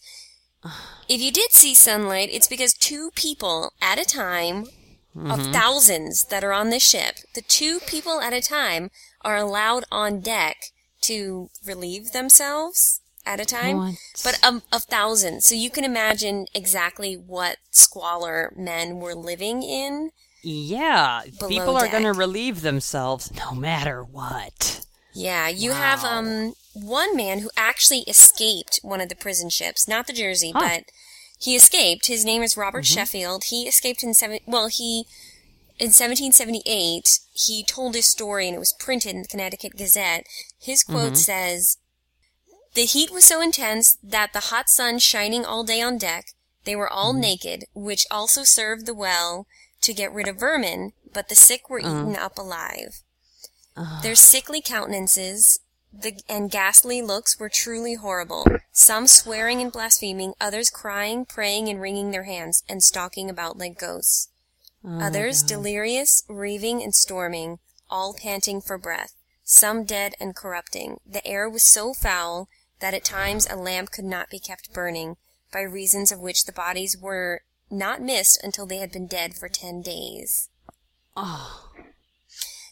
If 1.09 1.19
you 1.21 1.31
did 1.31 1.53
see 1.53 1.73
sunlight, 1.73 2.29
it's 2.31 2.45
because 2.45 2.75
two 2.75 3.09
people 3.15 3.73
at 3.81 3.97
a 3.97 4.05
time 4.05 4.67
of 5.15 5.47
thousands 5.51 6.25
that 6.25 6.43
are 6.43 6.53
on 6.53 6.69
this 6.69 6.83
ship, 6.83 7.15
the 7.35 7.41
two 7.41 7.79
people 7.81 8.21
at 8.21 8.33
a 8.33 8.41
time 8.41 8.89
are 9.21 9.37
allowed 9.37 9.83
on 9.91 10.19
deck 10.21 10.71
to 11.01 11.49
relieve 11.65 12.11
themselves 12.11 13.01
at 13.25 13.39
a 13.39 13.45
time, 13.45 13.77
What? 13.77 13.95
but 14.23 14.39
um, 14.43 14.61
of 14.71 14.83
thousands. 14.83 15.45
So 15.45 15.55
you 15.55 15.69
can 15.69 15.83
imagine 15.83 16.45
exactly 16.53 17.15
what 17.15 17.57
squalor 17.71 18.53
men 18.55 18.97
were 18.97 19.15
living 19.15 19.61
in. 19.63 20.11
Yeah, 20.41 21.21
people 21.47 21.75
are 21.75 21.87
going 21.89 22.03
to 22.03 22.13
relieve 22.13 22.61
themselves 22.61 23.31
no 23.35 23.53
matter 23.53 24.03
what. 24.03 24.85
Yeah, 25.13 25.49
you 25.49 25.71
have 25.71 26.03
um 26.05 26.53
one 26.73 27.15
man 27.17 27.39
who 27.39 27.49
actually 27.57 28.01
escaped 28.01 28.79
one 28.83 29.01
of 29.01 29.09
the 29.09 29.15
prison 29.15 29.49
ships, 29.49 29.87
not 29.87 30.07
the 30.07 30.13
Jersey, 30.13 30.51
Huh. 30.55 30.59
but 30.61 30.83
he 31.39 31.55
escaped. 31.55 32.05
His 32.07 32.23
name 32.25 32.43
is 32.43 32.55
Robert 32.57 32.83
Mm-hmm. 32.83 32.93
Sheffield. 32.93 33.43
He 33.45 33.63
escaped 33.67 34.03
in 34.03 34.13
seven. 34.13 34.39
Well, 34.45 34.67
he 34.67 35.05
in 35.79 35.87
1778 35.87 37.19
he 37.33 37.63
told 37.63 37.95
his 37.95 38.05
story 38.11 38.47
and 38.47 38.55
it 38.55 38.59
was 38.59 38.75
printed 38.77 39.15
in 39.15 39.21
the 39.21 39.27
Connecticut 39.27 39.77
Gazette. 39.77 40.25
His 40.59 40.83
Mm-hmm. 40.83 40.93
quote 40.93 41.17
says, 41.17 41.77
"The 42.73 42.83
heat 42.85 43.09
was 43.11 43.23
so 43.25 43.41
intense 43.41 43.97
that 44.03 44.33
the 44.33 44.51
hot 44.51 44.69
sun 44.69 44.99
shining 44.99 45.45
all 45.45 45.63
day 45.63 45.81
on 45.81 45.97
deck, 45.97 46.25
they 46.65 46.75
were 46.75 46.91
all 46.91 47.13
Mm-hmm. 47.13 47.21
naked, 47.21 47.65
which 47.73 48.05
also 48.11 48.43
served 48.43 48.85
the 48.85 48.93
well 48.93 49.47
to 49.81 49.93
get 49.93 50.11
rid 50.13 50.27
of 50.27 50.35
vermin, 50.37 50.91
but 51.13 51.29
the 51.29 51.35
sick 51.35 51.69
were 51.69 51.79
Uh-huh. 51.79 52.01
eaten 52.01 52.15
up 52.17 52.37
alive." 52.37 53.01
Their 54.03 54.15
sickly 54.15 54.61
countenances 54.61 55.61
the, 55.91 56.19
and 56.29 56.51
ghastly 56.51 57.01
looks 57.01 57.39
were 57.39 57.49
truly 57.49 57.95
horrible. 57.95 58.45
Some 58.71 59.07
swearing 59.07 59.61
and 59.61 59.71
blaspheming, 59.71 60.33
others 60.39 60.69
crying, 60.69 61.25
praying, 61.25 61.67
and 61.69 61.81
wringing 61.81 62.11
their 62.11 62.23
hands, 62.23 62.63
and 62.69 62.83
stalking 62.83 63.29
about 63.29 63.57
like 63.57 63.77
ghosts. 63.79 64.29
Oh, 64.83 65.01
others 65.01 65.43
delirious, 65.43 66.23
raving, 66.29 66.81
and 66.81 66.95
storming, 66.95 67.59
all 67.89 68.13
panting 68.13 68.61
for 68.61 68.77
breath. 68.77 69.13
Some 69.43 69.83
dead 69.83 70.13
and 70.19 70.35
corrupting. 70.35 70.99
The 71.05 71.25
air 71.27 71.49
was 71.49 71.63
so 71.63 71.93
foul 71.93 72.47
that 72.79 72.93
at 72.93 73.03
times 73.03 73.47
a 73.49 73.55
lamp 73.55 73.91
could 73.91 74.05
not 74.05 74.29
be 74.29 74.39
kept 74.39 74.73
burning, 74.73 75.17
by 75.51 75.61
reasons 75.61 76.11
of 76.11 76.19
which 76.19 76.45
the 76.45 76.51
bodies 76.51 76.95
were 76.97 77.41
not 77.69 78.01
missed 78.01 78.41
until 78.43 78.65
they 78.65 78.77
had 78.77 78.91
been 78.91 79.07
dead 79.07 79.33
for 79.33 79.49
ten 79.49 79.81
days. 79.81 80.49
Oh, 81.17 81.68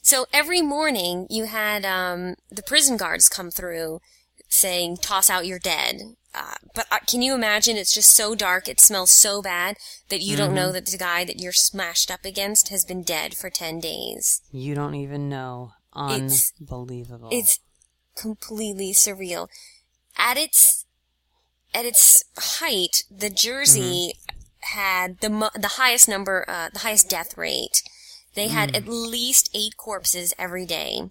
So 0.08 0.26
every 0.32 0.62
morning 0.62 1.28
you 1.30 1.48
had 1.48 1.84
um, 1.86 2.36
the 2.50 2.64
prison 2.64 2.96
guards 2.96 3.28
come 3.28 3.52
through 3.52 4.00
saying, 4.48 4.98
toss 5.02 5.30
out 5.30 5.46
your 5.46 5.60
dead. 5.60 5.96
Uh, 6.34 6.54
but 6.74 6.86
uh, 6.90 7.00
can 7.06 7.22
you 7.22 7.36
imagine 7.36 7.76
it's 7.76 7.94
just 7.94 8.16
so 8.16 8.34
dark, 8.34 8.70
it 8.70 8.80
smells 8.80 9.12
so 9.12 9.42
bad 9.42 9.76
that 10.08 10.22
you 10.22 10.38
don't 10.38 10.56
know 10.56 10.72
that 10.72 10.86
the 10.86 10.98
guy 10.98 11.26
that 11.26 11.42
you're 11.42 11.52
smashed 11.52 12.10
up 12.10 12.24
against 12.24 12.70
has 12.70 12.86
been 12.86 13.04
dead 13.04 13.34
for 13.36 13.50
10 13.50 13.82
days. 13.82 14.42
you 14.50 14.74
don't 14.76 14.96
even 14.96 15.28
know. 15.28 15.74
It's- 16.10 16.54
Unbelievable. 16.62 17.28
It's 17.30 17.60
completely 18.16 18.94
surreal. 18.94 19.50
At 20.18 20.38
its 20.38 20.86
at 21.74 21.84
its 21.86 22.24
height, 22.38 23.04
the 23.12 23.30
Jersey 23.30 24.14
had 24.78 25.20
the 25.20 25.30
mo- 25.30 25.50
the 25.54 25.74
highest 25.80 26.08
number, 26.08 26.46
uh, 26.48 26.70
the 26.72 26.80
highest 26.80 27.10
death 27.10 27.38
rate. 27.38 27.82
They 28.38 28.48
had 28.50 28.76
at 28.76 28.88
least 28.88 29.50
eight 29.54 29.76
corpses 29.78 30.34
every 30.38 30.66
day. 30.66 31.10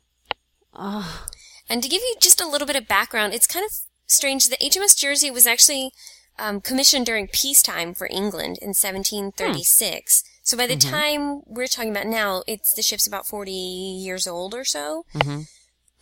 oh, 0.72 1.26
And 1.68 1.82
to 1.82 1.88
give 1.88 2.00
you 2.02 2.14
just 2.20 2.40
a 2.40 2.46
little 2.46 2.66
bit 2.68 2.76
of 2.76 2.86
background, 2.86 3.34
it's 3.34 3.48
kind 3.48 3.64
of 3.66 3.72
strange. 4.06 4.48
The 4.48 4.56
HMS 4.58 4.96
Jersey 4.96 5.30
was 5.32 5.44
actually 5.44 5.90
um, 6.38 6.60
commissioned 6.60 7.04
during 7.04 7.26
peacetime 7.26 7.94
for 7.94 8.06
England 8.12 8.58
in 8.62 8.68
1736. 8.68 10.22
So 10.44 10.56
by 10.56 10.68
the 10.68 10.76
time 10.76 11.42
we're 11.46 11.66
talking 11.66 11.90
about 11.90 12.06
now, 12.06 12.44
it's 12.46 12.72
the 12.72 12.82
ship's 12.82 13.08
about 13.08 13.26
40 13.26 13.50
years 13.50 14.28
old 14.28 14.54
or 14.54 14.64
so. 14.64 15.04
Mhm. 15.12 15.48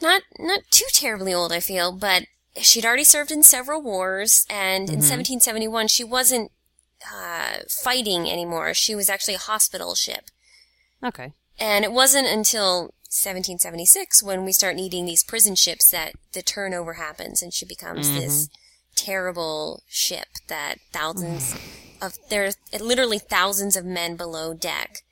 Not 0.02 0.22
not 0.38 0.60
too 0.70 0.84
terribly 0.92 1.32
old, 1.32 1.52
I 1.52 1.60
feel, 1.60 1.90
but 1.92 2.24
she'd 2.60 2.84
already 2.84 3.04
served 3.04 3.30
in 3.30 3.42
several 3.42 3.80
wars, 3.80 4.44
and 4.50 4.90
in 4.90 4.96
1771 5.00 5.88
she 5.88 6.04
wasn't 6.04 6.50
uh, 7.10 7.60
fighting 7.70 8.28
anymore. 8.30 8.74
She 8.74 8.94
was 8.94 9.08
actually 9.08 9.34
a 9.34 9.38
hospital 9.38 9.94
ship. 9.94 10.30
Okay. 11.04 11.32
And 11.58 11.84
it 11.84 11.92
wasn't 11.92 12.26
until 12.26 12.94
1776 13.14 14.22
when 14.22 14.44
we 14.44 14.52
start 14.52 14.74
needing 14.74 15.04
these 15.04 15.22
prison 15.22 15.54
ships 15.54 15.90
that 15.90 16.14
the 16.32 16.42
turnover 16.42 16.94
happens 16.94 17.42
and 17.42 17.54
she 17.54 17.64
becomes 17.64 18.12
this 18.12 18.48
terrible 18.96 19.82
ship 19.88 20.28
that 20.48 20.76
thousands 20.92 21.54
of 22.02 22.18
there 22.28 22.46
are 22.46 22.78
literally 22.80 23.18
thousands 23.18 23.76
of 23.76 23.84
men 23.84 24.16
below 24.16 24.54
deck. 24.54 25.02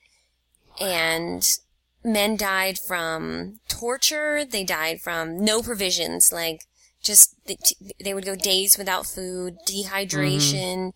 And 0.80 1.48
men 2.04 2.36
died 2.36 2.78
from 2.78 3.60
torture, 3.68 4.44
they 4.44 4.64
died 4.64 5.00
from 5.00 5.44
no 5.44 5.62
provisions, 5.62 6.32
like 6.32 6.62
just 7.02 7.36
they, 8.00 8.14
would 8.14 8.24
go 8.24 8.34
days 8.34 8.78
without 8.78 9.06
food, 9.06 9.56
dehydration. 9.68 10.92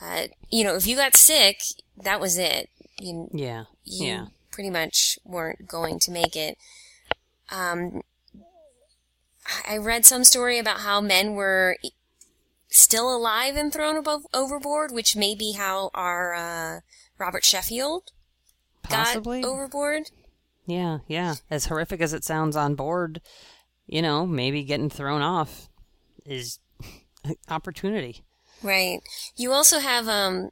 Uh, 0.00 0.24
you 0.50 0.62
know, 0.64 0.76
if 0.76 0.86
you 0.86 0.96
got 0.96 1.16
sick, 1.16 1.60
that 1.96 2.20
was 2.20 2.38
it. 2.38 2.68
You, 3.00 3.28
Yeah. 3.32 3.64
You 3.88 4.06
yeah. 4.06 4.26
pretty 4.50 4.70
much 4.70 5.18
weren't 5.24 5.66
going 5.66 5.98
to 6.00 6.10
make 6.10 6.36
it. 6.36 6.58
Um, 7.50 8.02
I 9.68 9.78
read 9.78 10.04
some 10.04 10.24
story 10.24 10.58
about 10.58 10.80
how 10.80 11.00
men 11.00 11.34
were 11.34 11.78
still 12.68 13.14
alive 13.14 13.56
and 13.56 13.72
thrown 13.72 13.96
above 13.96 14.26
overboard, 14.34 14.92
which 14.92 15.16
may 15.16 15.34
be 15.34 15.52
how 15.52 15.90
our 15.94 16.34
uh, 16.34 16.80
Robert 17.18 17.44
Sheffield 17.44 18.12
Possibly. 18.82 19.40
got 19.40 19.48
overboard. 19.48 20.10
Yeah, 20.66 20.98
yeah. 21.06 21.36
As 21.50 21.66
horrific 21.66 22.00
as 22.00 22.12
it 22.12 22.24
sounds 22.24 22.56
on 22.56 22.74
board, 22.74 23.22
you 23.86 24.02
know, 24.02 24.26
maybe 24.26 24.64
getting 24.64 24.90
thrown 24.90 25.22
off 25.22 25.68
is 26.26 26.58
opportunity. 27.48 28.22
Right. 28.62 29.00
You 29.36 29.52
also 29.52 29.78
have 29.78 30.08
um 30.08 30.50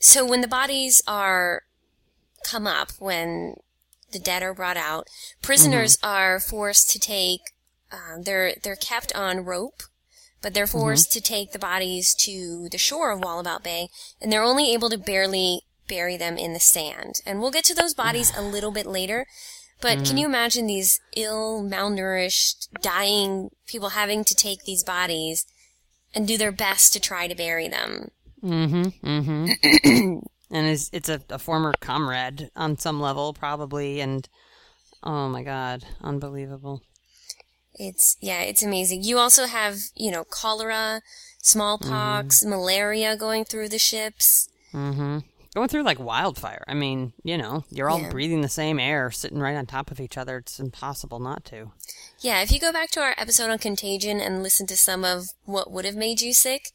so 0.00 0.24
when 0.24 0.40
the 0.40 0.48
bodies 0.48 1.02
are 1.06 1.62
come 2.44 2.66
up 2.66 2.92
when 2.98 3.54
the 4.12 4.18
dead 4.18 4.42
are 4.42 4.54
brought 4.54 4.76
out, 4.76 5.06
prisoners 5.42 5.98
are 6.02 6.40
forced 6.40 6.90
to 6.90 6.98
take 6.98 7.40
um, 7.92 8.22
they're 8.22 8.54
they're 8.62 8.76
kept 8.76 9.14
on 9.14 9.44
rope, 9.44 9.82
but 10.42 10.54
they're 10.54 10.66
forced 10.66 11.12
to 11.12 11.20
take 11.20 11.52
the 11.52 11.58
bodies 11.58 12.14
to 12.14 12.68
the 12.70 12.78
shore 12.78 13.10
of 13.10 13.20
Wallabout 13.20 13.62
Bay, 13.62 13.88
and 14.20 14.32
they're 14.32 14.42
only 14.42 14.72
able 14.72 14.90
to 14.90 14.98
barely 14.98 15.62
bury 15.88 16.16
them 16.16 16.38
in 16.38 16.52
the 16.52 16.60
sand. 16.60 17.16
And 17.26 17.40
we'll 17.40 17.50
get 17.50 17.64
to 17.64 17.74
those 17.74 17.94
bodies 17.94 18.32
a 18.36 18.42
little 18.42 18.70
bit 18.70 18.86
later. 18.86 19.26
But 19.82 20.04
can 20.04 20.18
you 20.18 20.26
imagine 20.26 20.66
these 20.66 21.00
ill, 21.16 21.62
malnourished, 21.62 22.68
dying 22.82 23.48
people 23.66 23.90
having 23.90 24.24
to 24.24 24.34
take 24.34 24.64
these 24.64 24.84
bodies 24.84 25.46
and 26.14 26.28
do 26.28 26.36
their 26.36 26.52
best 26.52 26.92
to 26.92 27.00
try 27.00 27.26
to 27.26 27.34
bury 27.34 27.66
them? 27.66 28.10
Mm-hmm. 28.42 29.08
Mm-hmm. 29.08 30.18
and 30.50 30.66
it's 30.66 30.90
it's 30.92 31.08
a, 31.08 31.20
a 31.30 31.38
former 31.38 31.72
comrade 31.80 32.50
on 32.56 32.78
some 32.78 33.00
level, 33.00 33.32
probably, 33.32 34.00
and 34.00 34.28
oh 35.02 35.28
my 35.28 35.42
god, 35.42 35.84
unbelievable. 36.00 36.82
It's 37.74 38.16
yeah, 38.20 38.40
it's 38.42 38.62
amazing. 38.62 39.04
You 39.04 39.18
also 39.18 39.46
have 39.46 39.78
you 39.94 40.10
know 40.10 40.24
cholera, 40.24 41.02
smallpox, 41.42 42.44
malaria 42.44 43.16
going 43.16 43.44
through 43.44 43.68
the 43.68 43.78
ships. 43.78 44.48
Mm-hmm. 44.72 45.18
going 45.54 45.68
through 45.68 45.82
like 45.82 45.98
wildfire. 45.98 46.62
I 46.68 46.74
mean, 46.74 47.12
you 47.24 47.36
know, 47.36 47.64
you're 47.70 47.90
all 47.90 48.00
Yeah. 48.00 48.10
breathing 48.10 48.40
the 48.40 48.48
same 48.48 48.78
air, 48.78 49.10
sitting 49.10 49.40
right 49.40 49.56
on 49.56 49.66
top 49.66 49.90
of 49.90 49.98
each 49.98 50.16
other. 50.16 50.38
It's 50.38 50.60
impossible 50.60 51.18
not 51.18 51.44
to. 51.46 51.72
Yeah, 52.20 52.40
if 52.42 52.52
you 52.52 52.60
go 52.60 52.72
back 52.72 52.90
to 52.90 53.00
our 53.00 53.14
episode 53.18 53.50
on 53.50 53.58
contagion 53.58 54.20
and 54.20 54.42
listen 54.44 54.66
to 54.68 54.76
some 54.76 55.04
of 55.04 55.24
what 55.44 55.72
would 55.72 55.84
have 55.84 55.96
made 55.96 56.20
you 56.20 56.32
sick, 56.34 56.70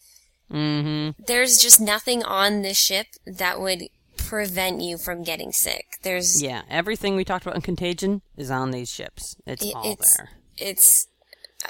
Mm-hmm. 0.52 1.24
there's 1.26 1.58
just 1.58 1.82
nothing 1.82 2.24
on 2.24 2.62
this 2.62 2.78
ship 2.80 3.08
that 3.26 3.60
would 3.60 3.84
prevent 4.18 4.82
you 4.82 4.98
from 4.98 5.24
getting 5.24 5.52
sick. 5.52 5.86
There's 6.04 6.42
Yeah, 6.42 6.62
everything 6.70 7.16
we 7.16 7.24
talked 7.26 7.46
about 7.46 7.56
in 7.56 7.62
Contagion 7.62 8.22
is 8.38 8.50
on 8.52 8.72
these 8.72 8.90
ships. 8.90 9.36
It's 9.46 9.64
It- 9.64 9.76
all 9.76 9.92
it's- 9.92 10.18
there. 10.18 10.30
it's 10.58 11.08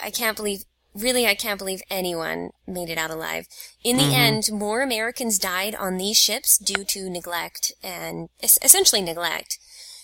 I 0.01 0.10
can't 0.12 0.36
believe 0.38 0.63
really 0.94 1.25
I 1.27 1.36
can't 1.36 1.58
believe 1.60 1.82
anyone 1.89 2.51
made 2.67 2.89
it 2.89 2.98
out 2.98 3.12
alive. 3.12 3.48
In 3.84 3.98
the 3.98 4.13
end, 4.15 4.50
more 4.51 4.82
Americans 4.82 5.38
died 5.38 5.75
on 5.75 5.98
these 5.98 6.17
ships 6.17 6.58
due 6.58 6.84
to 6.86 7.10
neglect 7.10 7.74
and 7.84 8.29
essentially 8.41 9.01
neglect 9.01 9.58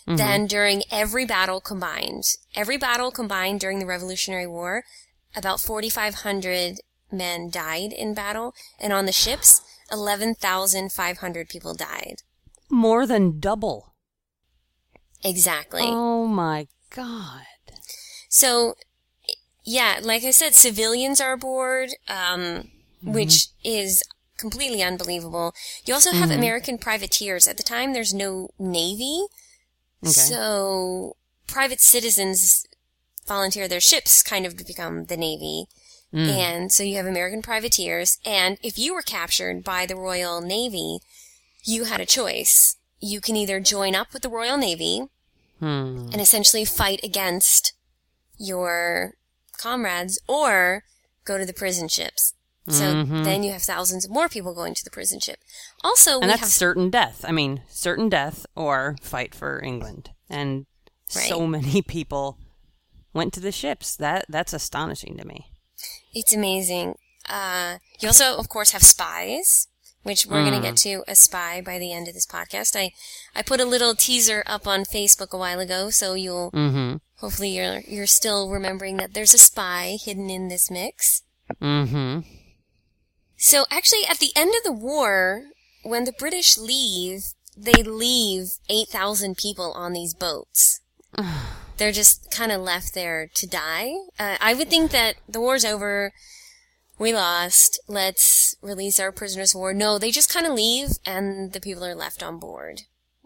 than 0.06 0.48
during 0.48 0.84
every 0.92 1.26
battle 1.26 1.62
combined. 1.62 2.24
Every 2.56 2.76
battle 2.78 3.12
combined 3.12 3.60
during 3.62 3.80
the 3.80 3.86
Revolutionary 3.86 4.48
War, 4.48 4.84
about 5.36 5.62
4500 5.62 6.80
men 7.12 7.50
died 7.50 7.92
in 7.94 8.14
battle 8.14 8.54
and 8.80 8.92
on 8.94 9.06
the 9.06 9.12
ships 9.12 9.62
11,500 9.92 11.50
people 11.50 11.74
died. 11.74 12.24
More 12.70 13.06
than 13.06 13.40
double. 13.40 13.94
Exactly. 15.24 15.84
Oh 15.84 16.26
my 16.26 16.68
god. 16.90 17.42
So, 18.30 18.76
yeah, 19.64 20.00
like 20.02 20.24
I 20.24 20.32
said, 20.32 20.54
civilians 20.56 21.20
are 21.22 21.34
aboard, 21.34 21.90
um, 22.08 22.70
which 23.04 23.48
is 23.64 24.02
completely 24.38 24.82
unbelievable. 24.82 25.54
You 25.86 25.94
also 25.94 26.12
have 26.12 26.32
American 26.32 26.78
privateers. 26.78 27.48
At 27.48 27.58
the 27.58 27.64
time, 27.64 27.94
there's 27.94 28.14
no 28.14 28.50
navy, 28.58 29.26
Okay. 30.04 30.12
so 30.12 31.16
private 31.46 31.82
citizens 31.82 32.66
volunteer 33.28 33.68
their 33.68 33.82
ships 33.82 34.24
kind 34.24 34.46
of 34.48 34.58
to 34.58 34.64
become 34.66 35.06
the 35.06 35.18
navy. 35.18 35.66
And 36.14 36.72
so 36.74 36.84
you 36.84 36.98
have 36.98 37.06
American 37.06 37.42
privateers, 37.42 38.18
and 38.26 38.58
if 38.62 38.78
you 38.78 38.94
were 38.94 39.02
captured 39.02 39.64
by 39.64 39.86
the 39.86 39.96
Royal 39.96 40.42
Navy, 40.42 41.00
you 41.64 41.86
had 41.86 42.02
a 42.02 42.06
choice. 42.06 42.76
You 43.00 43.22
can 43.22 43.38
either 43.38 43.62
join 43.62 43.96
up 43.96 44.12
with 44.12 44.22
the 44.22 44.30
Royal 44.30 44.58
Navy, 44.58 45.08
Hmm. 45.60 46.10
and 46.12 46.20
essentially 46.20 46.66
fight 46.66 47.00
against 47.04 47.74
your 48.38 49.14
comrades 49.58 50.20
or 50.28 50.84
go 51.24 51.38
to 51.38 51.46
the 51.46 51.54
prison 51.54 51.88
ships. 51.88 52.34
So 52.68 53.04
then 53.04 53.44
you 53.44 53.52
have 53.52 53.62
thousands 53.64 54.06
of 54.06 54.12
more 54.12 54.30
people 54.30 54.54
going 54.54 54.74
to 54.76 54.84
the 54.84 54.92
prison 54.92 55.20
ship. 55.20 55.40
Also, 55.84 56.18
we 56.18 56.22
And 56.24 56.30
that's 56.30 56.42
have 56.42 56.50
certain 56.50 56.90
death. 56.90 57.26
I 57.28 57.32
mean, 57.32 57.64
certain 57.70 58.08
death 58.08 58.46
or 58.56 58.96
fight 59.02 59.34
for 59.36 59.62
England. 59.64 60.12
And 60.30 60.68
so 61.08 61.48
many 61.48 61.82
people 61.88 62.38
went 63.14 63.34
to 63.34 63.40
the 63.40 63.52
ships. 63.52 63.96
That 63.96 64.26
that's 64.30 64.54
astonishing 64.54 65.18
to 65.18 65.26
me. 65.26 65.51
It's 66.14 66.34
amazing. 66.34 66.96
Uh, 67.30 67.78
you 68.00 68.08
also, 68.08 68.36
of 68.38 68.50
course, 68.50 68.72
have 68.72 68.82
spies, 68.82 69.68
which 70.04 70.26
we're 70.26 70.42
going 70.42 70.54
to 70.54 70.68
get 70.68 70.78
to 70.78 71.04
a 71.08 71.16
spy 71.16 71.62
by 71.62 71.78
the 71.78 71.94
end 71.94 72.08
of 72.08 72.14
this 72.14 72.26
podcast. 72.26 72.76
I, 72.76 72.92
I 73.36 73.42
put 73.42 73.60
a 73.62 73.66
little 73.66 73.96
teaser 73.96 74.44
up 74.46 74.68
on 74.68 74.84
Facebook 74.84 75.32
a 75.32 75.38
while 75.38 75.60
ago, 75.60 75.90
so 75.90 76.14
you'll 76.14 76.52
Mm-hmm. 76.52 76.98
hopefully 77.18 77.50
you're 77.50 77.82
you're 77.88 78.08
still 78.08 78.50
remembering 78.50 78.98
that 78.98 79.14
there's 79.14 79.34
a 79.34 79.38
spy 79.38 79.98
hidden 80.04 80.30
in 80.30 80.48
this 80.48 80.72
mix. 80.72 81.24
Mm-hmm. 81.62 82.22
So 83.38 83.66
actually, 83.72 84.06
at 84.10 84.20
the 84.20 84.32
end 84.36 84.54
of 84.58 84.64
the 84.64 84.72
war, 84.72 85.44
when 85.84 86.06
the 86.06 86.14
British 86.14 86.58
leave, 86.58 87.34
they 87.58 87.84
leave 87.84 88.58
8,000 88.70 89.36
people 89.36 89.72
on 89.74 89.94
these 89.94 90.14
boats. 90.14 90.82
They're 91.82 91.92
just 91.92 92.30
kind 92.30 92.52
of 92.52 92.62
left 92.62 92.94
there 92.94 93.26
to 93.34 93.48
die. 93.48 93.96
Uh, 94.20 94.38
I 94.40 94.54
would 94.54 94.70
think 94.70 94.92
that 94.92 95.16
the 95.28 95.40
war's 95.40 95.66
over. 95.66 96.14
We 97.00 97.12
lost. 97.12 97.82
Let's 97.88 98.56
release 98.62 99.00
our 99.00 99.12
prisoners 99.12 99.56
of 99.56 99.62
war. 99.62 99.74
No, 99.74 99.98
they 99.98 100.12
just 100.12 100.32
kind 100.32 100.46
of 100.46 100.54
leave 100.54 101.00
and 101.08 101.54
the 101.54 101.60
people 101.60 101.84
are 101.84 101.96
left 101.96 102.22
on 102.22 102.38
board. 102.38 102.84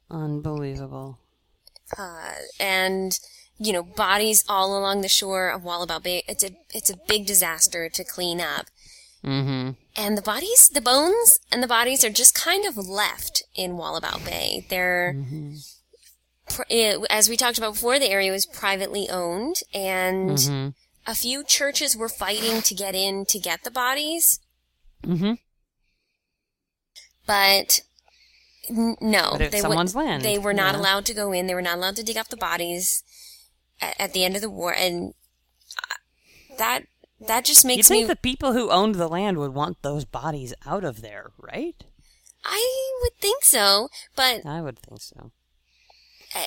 Unbelievable. 0.09 1.19
Uh, 1.97 2.35
and, 2.57 3.19
you 3.57 3.73
know, 3.73 3.83
bodies 3.83 4.45
all 4.47 4.79
along 4.79 5.01
the 5.01 5.09
shore 5.09 5.49
of 5.49 5.63
Wallabout 5.63 6.03
Bay. 6.03 6.23
It's 6.25 6.45
a, 6.45 6.51
it's 6.73 6.89
a 6.89 6.95
big 7.09 7.25
disaster 7.25 7.89
to 7.89 8.03
clean 8.05 8.39
up. 8.39 8.67
Mm-hmm. 9.21 9.71
And 9.97 10.17
the 10.17 10.21
bodies, 10.21 10.69
the 10.69 10.79
bones 10.79 11.39
and 11.51 11.61
the 11.61 11.67
bodies 11.67 12.05
are 12.05 12.09
just 12.09 12.33
kind 12.33 12.65
of 12.65 12.77
left 12.77 13.43
in 13.53 13.75
Wallabout 13.75 14.23
Bay. 14.23 14.65
They're, 14.69 15.09
it, 15.09 15.74
as 17.09 17.27
we 17.29 17.37
talked 17.37 17.57
about 17.57 17.73
before, 17.73 17.99
the 17.99 18.09
area 18.09 18.31
was 18.31 18.45
privately 18.45 19.09
owned 19.09 19.57
and 19.73 20.31
Mm-hmm. 20.37 20.69
a 21.11 21.15
few 21.15 21.43
churches 21.43 21.95
were 21.97 22.09
fighting 22.09 22.61
to 22.61 22.73
get 22.75 22.95
in 22.95 23.25
to 23.25 23.39
get 23.39 23.63
the 23.63 23.71
bodies, 23.71 24.39
Mm-hmm. 25.03 25.33
but 27.25 27.81
n- 28.69 28.97
no, 29.01 29.35
But 29.37 29.51
they, 29.51 29.59
someone's 29.59 29.93
wa- 29.95 30.03
land, 30.03 30.23
they 30.23 30.37
were 30.37 30.53
not 30.53 30.75
yeah. 30.75 30.81
allowed 30.81 31.05
to 31.05 31.13
go 31.13 31.31
in. 31.31 31.47
They 31.47 31.55
were 31.55 31.61
not 31.61 31.77
allowed 31.77 31.95
to 31.97 32.03
dig 32.03 32.17
up 32.17 32.27
the 32.29 32.37
bodies 32.37 33.03
at, 33.81 33.95
at 33.99 34.13
the 34.13 34.23
end 34.23 34.35
of 34.35 34.41
the 34.41 34.49
war. 34.49 34.73
And 34.73 35.13
uh, 35.91 36.55
that, 36.57 36.83
that 37.27 37.45
just 37.45 37.65
makes 37.65 37.77
You 37.89 37.95
think 37.95 38.03
me, 38.07 38.13
the 38.13 38.15
people 38.15 38.53
who 38.53 38.69
owned 38.71 38.95
the 38.95 39.07
land 39.07 39.37
would 39.37 39.53
want 39.53 39.81
those 39.81 40.05
bodies 40.05 40.53
out 40.65 40.83
of 40.83 41.01
there, 41.01 41.31
right? 41.37 41.75
I 42.43 42.91
would 43.01 43.15
think 43.19 43.43
so, 43.43 43.89
but 44.15 44.45
I 44.45 44.61
would 44.61 44.77
think 44.77 45.01
so. 45.01 45.31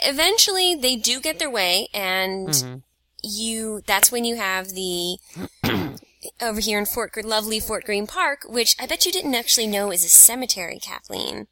Eventually 0.04 0.74
they 0.74 0.96
do 0.96 1.20
get 1.20 1.38
their 1.38 1.50
way 1.50 1.88
and 1.94 2.48
Mhm. 2.48 2.82
you 3.22 3.82
that's 3.86 4.12
when 4.12 4.24
you 4.24 4.36
have 4.36 4.68
the 4.70 5.16
over 6.40 6.60
here 6.60 6.78
in 6.78 6.86
Fort 6.86 7.12
lovely 7.24 7.60
Fort 7.60 7.84
Greene 7.84 8.06
Park 8.06 8.40
which 8.48 8.74
I 8.78 8.86
bet 8.86 9.06
you 9.06 9.12
didn't 9.12 9.34
actually 9.34 9.66
know 9.66 9.90
is 9.90 10.04
a 10.04 10.08
cemetery 10.08 10.78
Kathleen 10.80 11.46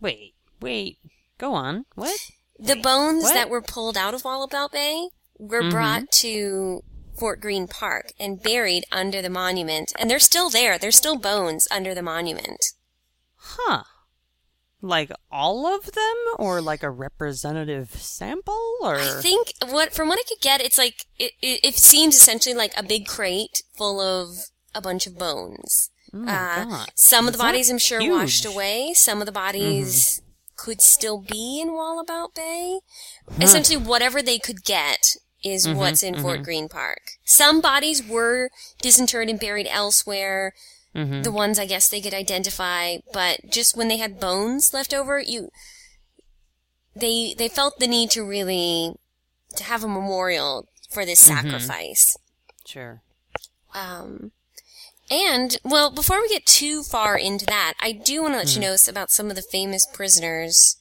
Wait, 0.00 0.34
wait. 0.60 0.98
Go 1.38 1.54
on. 1.54 1.86
What? 1.94 2.18
the 2.58 2.76
bones 2.76 3.24
What? 3.24 3.34
that 3.34 3.48
were 3.50 3.62
pulled 3.62 3.96
out 3.96 4.14
of 4.14 4.22
Wallabout 4.22 4.70
Bay 4.72 5.08
were 5.38 5.68
brought 5.70 6.10
to 6.12 6.82
Fort 7.18 7.40
Greene 7.40 7.66
Park 7.68 8.12
and 8.18 8.42
buried 8.42 8.84
under 8.92 9.20
the 9.22 9.30
monument 9.30 9.92
and 9.98 10.08
they're 10.10 10.18
still 10.18 10.50
there 10.50 10.78
there's 10.78 10.96
still 10.96 11.16
bones 11.18 11.66
under 11.70 11.94
the 11.94 12.02
monument 12.02 12.72
Huh. 13.36 13.82
Like 14.84 15.10
all 15.32 15.66
of 15.66 15.92
them 15.92 16.16
or 16.38 16.60
like 16.60 16.82
a 16.82 16.90
representative 16.90 17.90
sample 17.94 18.76
or 18.82 18.96
I 18.96 19.20
think 19.22 19.52
what 19.70 19.94
from 19.94 20.08
what 20.08 20.18
I 20.18 20.24
could 20.28 20.42
get, 20.42 20.60
it's 20.60 20.76
like 20.76 21.06
it, 21.18 21.32
it, 21.40 21.60
it 21.64 21.74
seems 21.76 22.14
essentially 22.16 22.54
like 22.54 22.72
a 22.76 22.82
big 22.82 23.06
crate 23.06 23.62
full 23.74 23.98
of 23.98 24.50
a 24.74 24.82
bunch 24.82 25.06
of 25.06 25.18
bones. 25.18 25.90
Oh 26.12 26.26
Uh, 26.28 26.84
some 26.94 27.26
of 27.26 27.32
the 27.32 27.38
bodies, 27.38 27.70
I'm 27.70 27.78
sure, 27.78 27.98
washed 27.98 28.44
away. 28.44 28.92
Some 28.94 29.20
of 29.20 29.26
the 29.26 29.32
bodies 29.32 30.20
mm-hmm. 30.20 30.54
could 30.56 30.80
still 30.82 31.18
be 31.18 31.60
in 31.60 31.70
Wallabout 31.70 32.34
Bay. 32.34 32.80
Essentially, 33.40 33.78
whatever 33.78 34.20
they 34.22 34.38
could 34.38 34.64
get 34.64 35.16
is 35.42 35.66
mm-hmm, 35.66 35.78
what's 35.78 36.02
in 36.02 36.20
Fort 36.20 36.36
mm-hmm. 36.36 36.44
Greene 36.44 36.68
Park. 36.68 37.00
Some 37.24 37.60
bodies 37.60 38.06
were 38.06 38.50
disinterred 38.80 39.28
and 39.28 39.40
buried 39.40 39.66
elsewhere. 39.68 40.52
Mm-hmm. 40.94 41.22
The 41.22 41.32
ones 41.32 41.58
I 41.58 41.66
guess 41.66 41.88
they 41.88 42.00
could 42.00 42.14
identify, 42.14 42.98
but 43.12 43.50
just 43.50 43.76
when 43.76 43.88
they 43.88 43.96
had 43.96 44.20
bones 44.20 44.72
left 44.72 44.94
over, 44.94 45.18
you 45.18 45.50
they 46.94 47.34
they 47.36 47.48
felt 47.48 47.78
the 47.78 47.88
need 47.88 48.10
to 48.10 48.22
really 48.24 48.94
to 49.56 49.64
have 49.64 49.82
a 49.82 49.88
memorial 49.88 50.68
for 50.90 51.04
this 51.04 51.22
mm-hmm. 51.22 51.48
sacrifice. 51.48 52.16
Sure. 52.64 53.02
Um, 53.74 54.30
and 55.10 55.58
well, 55.64 55.90
before 55.90 56.20
we 56.20 56.28
get 56.28 56.46
too 56.46 56.82
far 56.82 57.18
into 57.18 57.44
that, 57.46 57.74
I 57.80 57.92
do 57.92 58.22
want 58.22 58.34
to 58.34 58.38
let 58.38 58.46
you 58.48 58.52
mm-hmm. 58.52 58.62
know 58.62 58.72
s- 58.74 58.88
about 58.88 59.10
some 59.10 59.30
of 59.30 59.36
the 59.36 59.42
famous 59.42 59.86
prisoners 59.92 60.76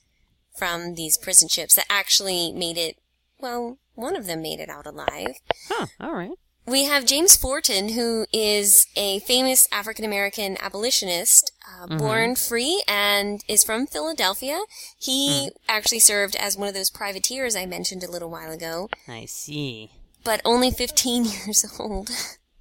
from 0.55 0.95
these 0.95 1.17
prison 1.17 1.49
ships 1.49 1.75
that 1.75 1.85
actually 1.89 2.51
made 2.53 2.77
it. 2.77 2.97
Well, 3.39 3.79
one 3.95 4.15
of 4.15 4.27
them 4.27 4.41
made 4.41 4.59
it 4.59 4.69
out 4.69 4.85
alive. 4.85 5.35
Huh. 5.67 5.87
All 5.99 6.13
right. 6.13 6.37
We 6.65 6.85
have 6.85 7.05
James 7.05 7.35
Forten, 7.35 7.89
who 7.93 8.25
is 8.31 8.87
a 8.95 9.19
famous 9.19 9.67
African 9.71 10.05
American 10.05 10.57
abolitionist, 10.61 11.51
uh, 11.69 11.97
born 11.97 12.35
free 12.35 12.81
and 12.87 13.41
is 13.49 13.63
from 13.65 13.85
Philadelphia. 13.85 14.61
He 14.97 15.51
actually 15.67 15.99
served 15.99 16.37
as 16.37 16.55
one 16.55 16.69
of 16.69 16.73
those 16.73 16.89
privateers 16.89 17.55
I 17.55 17.65
mentioned 17.65 18.03
a 18.03 18.09
little 18.09 18.29
while 18.29 18.51
ago, 18.51 18.89
I 19.09 19.25
see. 19.25 19.91
but 20.23 20.39
only 20.45 20.71
15 20.71 21.25
years 21.45 21.65
old. 21.77 22.09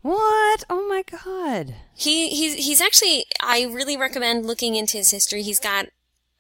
What? 0.03 0.65
Oh 0.69 0.85
my 0.89 1.05
god. 1.09 1.77
He 1.95 2.31
he's 2.31 2.55
he's 2.67 2.81
actually 2.81 3.27
I 3.41 3.63
really 3.63 3.97
recommend 3.97 4.47
looking 4.47 4.75
into 4.75 4.97
his 4.97 5.13
history. 5.13 5.43
He's 5.43 5.61
got 5.61 5.87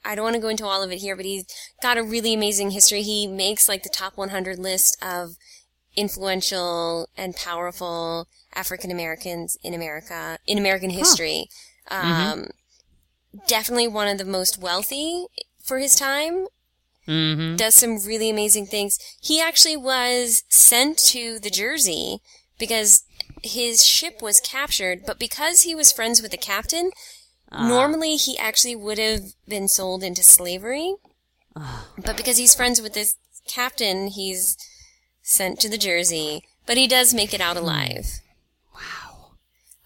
I 0.04 0.16
don't 0.16 0.24
want 0.24 0.34
to 0.34 0.42
go 0.42 0.48
into 0.48 0.66
all 0.66 0.82
of 0.82 0.90
it 0.90 0.98
here, 0.98 1.14
but 1.14 1.24
he's 1.24 1.44
got 1.80 1.96
a 1.96 2.02
really 2.02 2.34
amazing 2.34 2.72
history. 2.72 3.02
He 3.02 3.28
makes 3.28 3.68
like 3.68 3.84
the 3.84 3.88
top 3.88 4.16
100 4.16 4.58
list 4.58 4.96
of 5.00 5.36
influential 5.96 7.08
and 7.16 7.36
powerful 7.36 8.28
African 8.54 8.90
Americans 8.90 9.56
in 9.62 9.74
America 9.74 10.38
in 10.46 10.58
American 10.58 10.90
history. 10.90 11.48
Um, 11.90 12.48
definitely 13.46 13.88
one 13.88 14.08
of 14.08 14.18
the 14.18 14.24
most 14.24 14.58
wealthy 14.58 15.26
for 15.62 15.78
his 15.78 15.96
time. 15.96 16.46
Mm-hmm. 17.08 17.56
Does 17.56 17.74
some 17.74 17.98
really 18.04 18.30
amazing 18.30 18.66
things. 18.66 18.98
He 19.20 19.40
actually 19.40 19.76
was 19.76 20.44
sent 20.48 20.98
to 20.98 21.40
the 21.40 21.50
Jersey 21.50 22.18
because 22.58 23.04
his 23.42 23.84
ship 23.84 24.22
was 24.22 24.40
captured, 24.40 25.02
but 25.04 25.18
because 25.18 25.62
he 25.62 25.74
was 25.74 25.90
friends 25.90 26.22
with 26.22 26.30
the 26.30 26.36
captain, 26.36 26.92
normally 27.50 28.14
he 28.14 28.38
actually 28.38 28.76
would 28.76 28.98
have 28.98 29.32
been 29.48 29.66
sold 29.66 30.04
into 30.04 30.22
slavery. 30.22 30.94
But 31.54 32.16
because 32.16 32.38
he's 32.38 32.54
friends 32.54 32.80
with 32.80 32.94
this 32.94 33.16
captain, 33.48 34.06
he's 34.06 34.56
sent 35.22 35.60
to 35.60 35.68
the 35.68 35.78
Jersey. 35.78 36.44
But 36.66 36.76
he 36.76 36.86
does 36.86 37.12
make 37.14 37.32
it 37.34 37.40
out 37.40 37.56
alive. 37.56 38.20
Wow. 38.74 39.32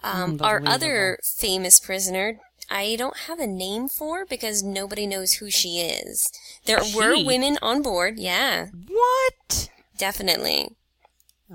Um, 0.03 0.39
our 0.43 0.63
other 0.67 1.19
famous 1.23 1.81
prisoner, 1.81 2.39
I 2.71 2.97
don't 2.97 3.17
have 3.29 3.39
a 3.41 3.47
name 3.47 3.89
for 3.89 4.25
because 4.27 4.63
nobody 4.63 5.07
knows 5.07 5.35
who 5.35 5.51
she 5.51 5.81
is. 5.81 6.27
There 6.65 6.81
were 6.95 7.25
women 7.25 7.59
on 7.63 7.83
board, 7.83 8.19
yeah, 8.19 8.67
What? 8.89 9.71
definitely. 9.99 10.71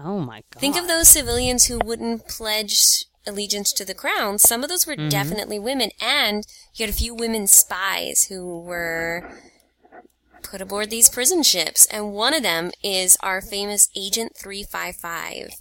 Oh 0.01 0.19
my 0.19 0.43
god. 0.51 0.59
Think 0.59 0.77
of 0.77 0.87
those 0.87 1.07
civilians 1.09 1.65
who 1.65 1.79
wouldn't 1.83 2.27
pledge 2.27 3.05
allegiance 3.27 3.71
to 3.73 3.85
the 3.85 3.93
crown. 3.93 4.39
Some 4.39 4.63
of 4.63 4.69
those 4.69 4.85
Mm-hmm. 4.85 5.03
were 5.03 5.09
definitely 5.09 5.59
women, 5.59 5.91
and 6.01 6.45
you 6.73 6.85
had 6.85 6.93
a 6.93 6.97
few 6.97 7.13
women 7.13 7.45
spies 7.45 8.25
who 8.29 8.59
were 8.61 9.29
put 10.43 10.61
aboard 10.61 10.89
these 10.89 11.09
prison 11.09 11.43
ships, 11.43 11.85
and 11.87 12.13
one 12.13 12.33
of 12.33 12.43
them 12.43 12.71
is 12.83 13.17
our 13.21 13.41
famous 13.41 13.89
Agent 13.95 14.35
355. 14.35 15.51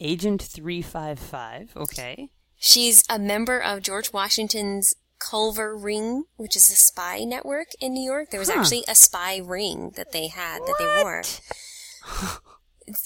Agent 0.00 0.42
355. 0.42 1.76
Okay. 1.76 2.30
She's 2.56 3.04
a 3.08 3.18
member 3.18 3.58
of 3.58 3.82
George 3.82 4.12
Washington's 4.12 4.94
Culper 5.20 5.76
Ring, 5.82 6.24
which 6.36 6.56
is 6.56 6.70
a 6.70 6.76
spy 6.76 7.24
network 7.24 7.68
in 7.80 7.92
New 7.92 8.02
York. 8.02 8.30
There 8.30 8.40
was 8.40 8.48
Huh. 8.50 8.60
actually 8.60 8.84
a 8.88 8.94
spy 8.94 9.36
ring 9.36 9.92
that 9.96 10.12
they 10.12 10.28
had 10.28 10.60
that 10.62 10.76
they 10.78 11.02
wore. 11.02 11.22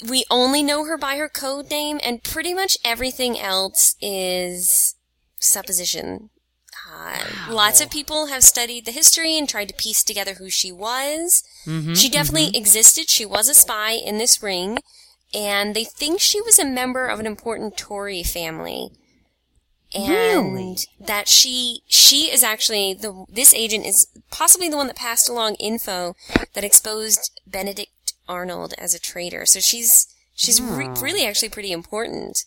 We 0.09 0.25
only 0.31 0.63
know 0.63 0.85
her 0.85 0.97
by 0.97 1.17
her 1.17 1.29
code 1.29 1.69
name, 1.71 2.01
and 2.03 2.23
pretty 2.23 2.55
much 2.55 2.79
everything 2.85 3.39
else 3.39 3.97
is 4.01 4.95
supposition. 5.41 6.31
Uh, 6.93 7.19
Lots 7.51 7.81
of 7.81 7.91
people 7.91 8.27
have 8.27 8.43
studied 8.45 8.85
the 8.85 8.93
history 8.93 9.37
and 9.39 9.49
tried 9.49 9.69
to 9.69 9.75
piece 9.75 10.03
together 10.03 10.35
who 10.35 10.51
she 10.51 10.71
was. 10.73 11.43
Mm-hmm. 11.67 11.95
She 11.95 12.09
definitely 12.11 12.57
existed. 12.57 13.09
She 13.09 13.25
was 13.25 13.49
a 13.49 13.55
spy 13.55 13.93
in 13.93 14.19
this 14.19 14.43
ring, 14.43 14.79
and 15.33 15.75
they 15.75 15.85
think 15.85 16.21
she 16.21 16.41
was 16.41 16.59
a 16.59 16.65
member 16.65 17.07
of 17.07 17.21
an 17.21 17.27
important 17.27 17.77
Tory 17.77 18.23
family. 18.23 18.91
And 19.95 20.09
Really? 20.55 20.77
that 20.99 21.29
she 21.29 21.83
she 21.87 22.23
is 22.33 22.43
actually 22.43 22.95
the 22.95 23.25
this 23.29 23.55
agent 23.55 23.87
is 23.87 24.09
possibly 24.31 24.69
the 24.69 24.77
one 24.77 24.89
that 24.89 24.97
passed 24.97 25.29
along 25.29 25.55
info 25.57 26.17
that 26.55 26.65
exposed 26.65 27.41
Benedict 27.47 28.13
Arnold 28.29 28.75
as 28.77 28.93
a 28.93 28.99
traitor. 28.99 29.47
So 29.47 29.61
she's 29.61 30.09
she's 30.35 30.61
re- 30.61 30.89
Oh. 30.89 31.01
really 31.01 31.25
actually 31.25 31.51
pretty 31.51 31.71
important. 31.71 32.45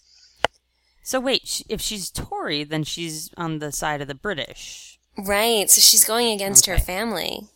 So 1.08 1.22
wait, 1.22 1.63
if 1.70 1.80
she's 1.80 2.12
Tory, 2.12 2.65
then 2.65 2.84
she's 2.84 3.32
on 3.38 3.60
the 3.60 3.72
side 3.72 4.02
of 4.02 4.10
the 4.10 4.13
British. 4.13 5.00
Right. 5.17 5.70
So 5.70 5.80
she's 5.80 6.04
going 6.04 6.34
against 6.34 6.65
her 6.65 6.78
family. 6.78 7.48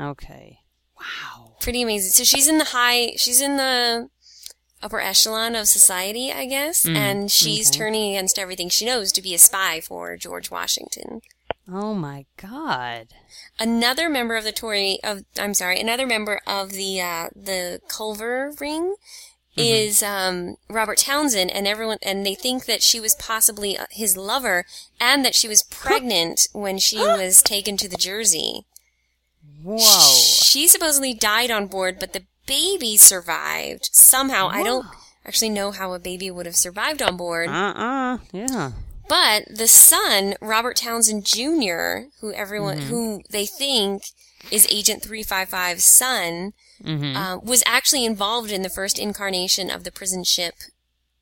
Okay. 0.00 0.58
Wow. 0.98 1.52
Pretty 1.60 1.82
amazing. 1.82 2.10
So 2.10 2.24
she's 2.24 2.48
in 2.48 2.58
the 2.58 2.64
high 2.64 3.12
she's 3.14 3.40
in 3.40 3.58
the 3.58 4.10
upper 4.82 4.98
echelon 4.98 5.54
of 5.54 5.68
society, 5.68 6.32
I 6.32 6.46
guess, 6.46 6.84
and 6.84 7.30
she's 7.30 7.68
okay. 7.68 7.78
turning 7.78 8.10
against 8.10 8.40
everything 8.40 8.68
she 8.70 8.84
knows 8.84 9.12
to 9.12 9.22
be 9.22 9.34
a 9.34 9.38
spy 9.38 9.80
for 9.80 10.16
George 10.16 10.50
Washington. 10.50 11.20
Oh 11.72 11.94
my 11.94 12.26
god. 12.36 13.14
Another 13.60 14.08
member 14.08 14.34
of 14.34 14.42
the 14.42 14.50
Tory 14.50 14.98
of 15.04 15.22
I'm 15.38 15.54
sorry, 15.54 15.78
another 15.80 16.08
member 16.08 16.40
of 16.44 16.72
the 16.72 17.00
uh, 17.00 17.28
the 17.36 17.80
Culper 17.88 18.60
Ring 18.60 18.96
is 19.56 20.02
um, 20.02 20.56
Robert 20.68 20.98
Townsend, 20.98 21.50
and 21.50 21.66
everyone 21.66 21.98
and 22.02 22.24
they 22.24 22.34
think 22.34 22.66
that 22.66 22.82
she 22.82 23.00
was 23.00 23.14
possibly 23.14 23.76
uh, 23.78 23.86
his 23.90 24.16
lover, 24.16 24.64
and 25.00 25.24
that 25.24 25.34
she 25.34 25.48
was 25.48 25.62
pregnant 25.62 26.48
when 26.52 26.78
she 26.78 26.98
was 26.98 27.42
taken 27.42 27.76
to 27.78 27.88
the 27.88 27.96
Jersey. 27.96 28.64
Whoa. 29.62 29.78
She 29.78 30.68
supposedly 30.68 31.14
died 31.14 31.50
on 31.50 31.66
board, 31.66 31.98
but 31.98 32.12
the 32.12 32.24
baby 32.46 32.96
survived 32.96 33.88
somehow. 33.92 34.48
I 34.48 34.62
don't 34.62 34.86
actually 35.24 35.50
know 35.50 35.72
how 35.72 35.92
a 35.92 35.98
baby 35.98 36.30
would 36.30 36.46
have 36.46 36.56
survived 36.56 37.02
on 37.02 37.16
board. 37.16 37.48
Uh-uh. 37.48 38.18
Yeah. 38.32 38.72
But 39.08 39.44
the 39.48 39.68
son, 39.68 40.34
Robert 40.40 40.76
Townsend 40.76 41.24
Jr., 41.24 42.08
who 42.20 42.32
everyone, 42.32 42.78
who 42.78 43.22
they 43.30 43.46
think 43.46 44.02
is 44.50 44.66
Agent 44.70 45.02
355's 45.02 45.84
son, 45.84 46.52
uh, 46.84 47.38
was 47.42 47.62
actually 47.66 48.04
involved 48.04 48.50
in 48.50 48.62
the 48.62 48.68
first 48.68 48.98
incarnation 48.98 49.70
of 49.70 49.84
the 49.84 49.92
prison 49.92 50.24
ship 50.24 50.54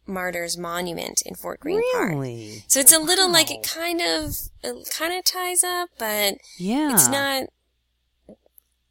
Martyrs 0.06 0.56
Monument 0.58 1.22
in 1.24 1.34
Fort 1.34 1.60
Greene 1.60 1.82
Park. 1.92 2.10
Really? 2.10 2.64
So 2.68 2.80
it's 2.80 2.92
a 2.92 2.98
little 2.98 3.30
like 3.30 3.50
it 3.50 3.62
kind 3.62 4.00
of, 4.00 4.36
it 4.62 4.88
kind 4.90 5.14
of 5.16 5.24
ties 5.24 5.64
up, 5.64 5.88
but 5.98 6.34
Yeah. 6.58 6.92
it's 6.92 7.08
not, 7.08 7.44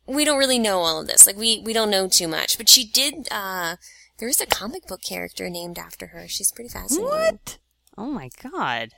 we 0.08 0.26
don't 0.26 0.40
really 0.40 0.60
know 0.60 0.80
all 0.80 1.00
of 1.02 1.08
this. 1.08 1.26
Like 1.28 1.38
we, 1.38 1.62
we 1.64 1.72
don't 1.74 1.90
know 1.92 2.08
too 2.08 2.28
much, 2.28 2.58
but 2.58 2.68
she 2.70 2.86
did, 2.86 3.28
uh, 3.32 3.76
there 4.18 4.28
is 4.30 4.42
a 4.42 4.46
comic 4.46 4.88
book 4.88 5.02
character 5.02 5.50
named 5.50 5.78
after 5.78 6.08
her. 6.08 6.28
She's 6.28 6.52
pretty 6.52 6.70
fascinating. 6.70 7.06
What? 7.10 7.58
Oh 7.98 8.08
my 8.12 8.30
god. 8.42 8.90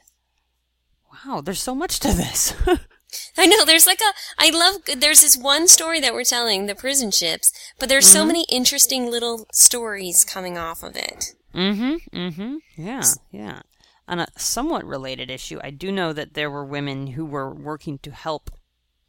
Wow, 1.26 1.42
there's 1.42 1.62
so 1.62 1.76
much 1.76 2.00
to 2.02 2.10
this. 2.14 2.54
I 3.38 3.46
know, 3.46 3.66
there's 3.66 3.88
like 3.88 4.02
a, 4.02 4.14
I 4.38 4.50
love, 4.50 4.82
there's 5.00 5.22
this 5.22 5.38
one 5.38 5.68
story 5.68 6.00
that 6.00 6.14
we're 6.14 6.24
telling, 6.24 6.66
the 6.66 6.76
prison 6.76 7.12
ships, 7.12 7.52
but 7.80 7.90
there's 7.90 8.08
so 8.08 8.26
many 8.26 8.46
interesting 8.50 9.10
little 9.10 9.48
stories 9.52 10.24
coming 10.26 10.58
off 10.58 10.84
of 10.84 10.96
it. 10.96 11.34
mm-hmm. 11.54 11.96
Mm-hmm. 12.16 12.56
Yeah. 12.76 13.04
Yeah. 13.32 13.62
On 14.08 14.20
a 14.20 14.28
somewhat 14.38 14.86
related 14.86 15.32
issue, 15.32 15.60
I 15.64 15.72
do 15.72 15.92
know 15.92 16.14
that 16.14 16.36
there 16.36 16.52
were 16.52 16.66
women 16.66 17.08
who 17.08 17.26
were 17.26 17.54
working 17.54 17.98
to 18.00 18.12
help 18.12 18.52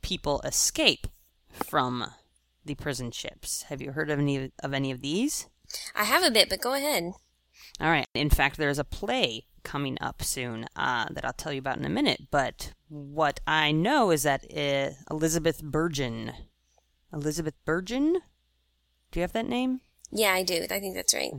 people 0.01 0.41
escape 0.41 1.07
from 1.53 2.13
the 2.65 2.75
prison 2.75 3.11
ships. 3.11 3.63
Have 3.65 3.83
you 3.83 3.93
heard 3.93 4.11
of 4.11 4.19
any 4.19 4.53
of 4.63 4.73
any 4.73 4.91
of 4.91 5.03
these? 5.03 5.49
I 5.95 6.05
have 6.05 6.23
a 6.23 6.31
bit, 6.31 6.49
but 6.49 6.61
go 6.61 6.75
ahead. 6.75 7.13
All 7.81 7.91
right. 7.91 8.07
In 8.15 8.31
fact, 8.31 8.57
there's 8.57 8.79
a 8.79 8.85
play 8.85 9.45
coming 9.67 9.99
up 10.01 10.23
soon 10.23 10.65
uh, 10.77 11.07
that 11.11 11.25
I'll 11.25 11.33
tell 11.33 11.53
you 11.53 11.59
about 11.59 11.77
in 11.77 11.85
a 11.85 11.91
minute. 11.91 12.29
But 12.31 12.73
what 12.89 13.41
I 13.47 13.73
know 13.73 14.13
is 14.13 14.23
that 14.23 14.47
uh, 14.57 14.95
Elizabeth 15.11 15.61
Burgin. 15.61 16.33
Elizabeth 17.13 17.55
Burgin? 17.67 18.15
Do 19.11 19.21
you 19.21 19.23
have 19.23 19.33
that 19.33 19.49
name? 19.49 19.81
Yeah, 20.13 20.33
I 20.33 20.45
do. 20.45 20.65
I 20.71 20.79
think 20.79 20.95
that's 20.95 21.13
right. 21.13 21.33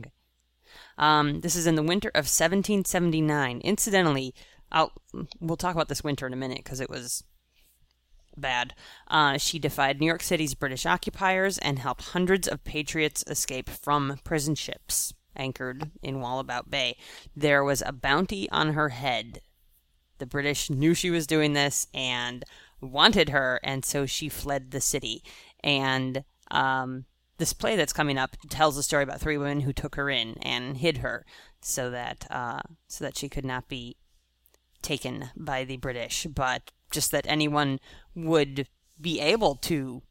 Um, 0.98 1.40
this 1.40 1.56
is 1.56 1.66
in 1.66 1.74
the 1.74 1.82
winter 1.82 2.10
of 2.10 2.26
1779. 2.26 3.60
Incidentally, 3.62 4.34
I'll 4.70 4.92
we'll 5.40 5.56
talk 5.56 5.74
about 5.74 5.88
this 5.88 6.04
winter 6.04 6.26
in 6.26 6.34
a 6.34 6.36
minute 6.36 6.58
because 6.62 6.80
it 6.80 6.90
was 6.90 7.24
bad. 8.36 8.74
Uh, 9.06 9.38
she 9.38 9.58
defied 9.58 10.00
New 10.00 10.06
York 10.06 10.22
City's 10.22 10.54
British 10.54 10.84
occupiers 10.84 11.56
and 11.58 11.78
helped 11.78 12.10
hundreds 12.10 12.46
of 12.46 12.62
patriots 12.64 13.24
escape 13.26 13.70
from 13.70 14.18
prison 14.22 14.54
ships 14.54 15.14
anchored 15.38 15.90
in 16.02 16.20
Wallabout 16.20 16.70
Bay. 16.70 16.96
There 17.36 17.64
was 17.64 17.82
a 17.84 17.92
bounty 17.92 18.50
on 18.50 18.72
her 18.72 18.90
head. 18.90 19.40
The 20.18 20.26
British 20.26 20.68
knew 20.68 20.94
she 20.94 21.10
was 21.10 21.26
doing 21.26 21.52
this 21.52 21.86
and 21.94 22.44
wanted 22.80 23.28
her, 23.30 23.60
and 23.62 23.84
so 23.84 24.06
she 24.06 24.28
fled 24.28 24.70
the 24.70 24.80
city. 24.80 25.22
And 25.62 26.24
um, 26.50 27.04
this 27.38 27.52
play 27.52 27.76
that's 27.76 27.92
coming 27.92 28.18
up 28.18 28.36
tells 28.48 28.76
a 28.76 28.82
story 28.82 29.04
about 29.04 29.20
three 29.20 29.38
women 29.38 29.60
who 29.60 29.72
took 29.72 29.94
her 29.94 30.10
in 30.10 30.34
and 30.42 30.76
hid 30.78 30.98
her 30.98 31.24
so 31.60 31.90
that 31.90 32.26
uh, 32.30 32.60
so 32.86 33.04
that 33.04 33.16
she 33.16 33.28
could 33.28 33.44
not 33.44 33.68
be 33.68 33.96
taken 34.82 35.30
by 35.36 35.64
the 35.64 35.76
British, 35.76 36.26
but 36.26 36.70
just 36.90 37.10
that 37.10 37.26
anyone 37.26 37.78
would 38.14 38.68
be 39.00 39.20
able 39.20 39.54
to 39.54 40.02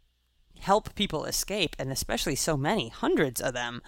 help 0.59 0.95
people 0.95 1.25
escape, 1.25 1.75
and 1.77 1.91
especially 1.91 2.35
so 2.35 2.57
many, 2.57 2.89
hundreds 2.89 3.39
of 3.41 3.53
them, 3.53 3.81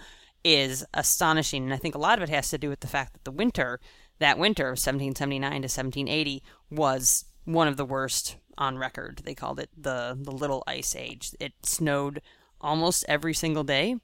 is 0.44 0.84
astonishing. 0.94 1.64
And 1.64 1.74
I 1.74 1.76
think 1.76 1.94
a 1.94 1.98
lot 1.98 2.18
of 2.18 2.22
it 2.22 2.32
has 2.32 2.50
to 2.50 2.58
do 2.58 2.68
with 2.68 2.80
the 2.80 2.86
fact 2.86 3.12
that 3.12 3.24
the 3.24 3.30
winter, 3.30 3.80
that 4.18 4.38
winter 4.38 4.64
of 4.64 4.78
1779 4.78 5.50
to 5.50 5.56
1780, 5.56 6.42
was 6.70 7.24
one 7.44 7.68
of 7.68 7.76
the 7.76 7.84
worst 7.84 8.36
on 8.58 8.78
record. 8.78 9.22
They 9.24 9.34
called 9.34 9.58
it 9.58 9.70
the 9.76 10.16
the 10.18 10.32
Little 10.32 10.62
Ice 10.66 10.94
Age. 10.94 11.32
It 11.40 11.52
snowed 11.62 12.20
almost 12.60 13.04
every 13.08 13.34
single 13.34 13.64
day 13.64 13.96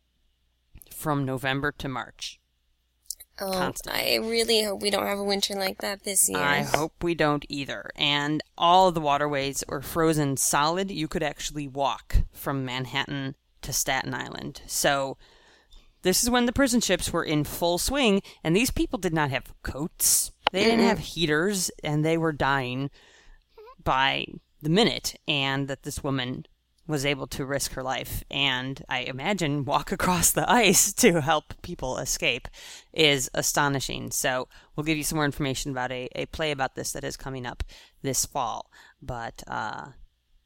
from 0.91 1.25
November 1.25 1.73
to 1.73 1.89
March. 1.89 2.41
Oh, 3.39 3.53
Constant. 3.53 3.95
I 3.95 4.17
really 4.17 4.63
hope 4.63 4.81
we 4.81 4.89
don't 4.89 5.07
have 5.07 5.19
a 5.19 5.25
winter 5.25 5.55
like 5.55 5.79
that 5.79 6.05
this 6.05 6.27
year. 6.27 6.39
I 6.39 6.63
hope 6.63 7.03
we 7.03 7.15
don't 7.15 7.45
either. 7.51 7.91
And 7.95 8.43
all 8.57 8.89
of 8.89 8.95
the 8.95 9.01
waterways 9.01 9.63
were 9.69 9.83
frozen 9.83 10.39
solid. 10.39 10.91
You 10.91 11.07
could 11.07 11.23
actually 11.23 11.69
walk 11.69 12.17
from 12.33 12.65
Manhattan 12.65 13.37
to 13.61 13.75
Staten 13.75 14.15
Island. 14.15 14.63
So 14.67 15.19
this 16.07 16.23
is 16.25 16.31
when 16.31 16.47
the 16.47 16.53
prison 16.53 16.81
ships 16.81 17.13
were 17.13 17.25
in 17.25 17.45
full 17.45 17.77
swing, 17.79 18.23
and 18.43 18.55
these 18.57 18.71
people 18.71 18.99
did 18.99 19.13
not 19.13 19.31
have 19.31 19.53
coats. 19.63 20.33
They 20.53 20.65
didn't 20.65 20.87
have 20.87 20.99
heaters, 21.01 21.71
and 21.85 22.05
they 22.05 22.17
were 22.17 22.33
dying 22.33 22.91
by 23.83 24.27
the 24.63 24.71
minute, 24.71 25.17
and 25.29 25.69
that 25.69 25.83
this 25.83 26.03
woman 26.03 26.47
was 26.89 27.05
able 27.05 27.27
to 27.27 27.45
risk 27.45 27.73
her 27.73 27.83
life 27.83 28.23
and 28.31 28.81
I 28.89 29.01
imagine 29.01 29.65
walk 29.65 29.91
across 29.99 30.31
the 30.31 30.49
ice 30.49 30.93
to 30.95 31.21
help 31.21 31.61
people 31.61 31.99
escape 31.99 32.47
is 32.93 33.29
astonishing. 33.35 34.13
So 34.13 34.47
we'll 34.77 34.85
give 34.85 34.97
you 34.97 35.03
some 35.03 35.17
more 35.17 35.25
information 35.25 35.73
about 35.73 35.91
a, 35.91 36.09
a 36.15 36.27
play 36.27 36.53
about 36.53 36.77
this 36.77 36.93
that 36.93 37.03
is 37.03 37.17
coming 37.17 37.45
up 37.45 37.65
this 38.03 38.25
fall. 38.25 38.71
But 39.03 39.43
uh, 39.49 39.87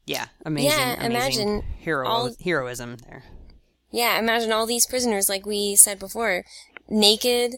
yeah, 0.07 0.29
amazing, 0.43 0.71
Yeah, 0.71 1.05
amazing 1.05 1.11
imagine 1.49 1.63
hero 1.77 2.07
all- 2.07 2.35
heroism 2.43 2.97
there. 3.07 3.23
Yeah, 3.91 4.17
imagine 4.19 4.51
all 4.51 4.65
these 4.65 4.85
prisoners, 4.85 5.27
like 5.29 5.45
we 5.45 5.75
said 5.75 5.99
before, 5.99 6.43
naked. 6.89 7.55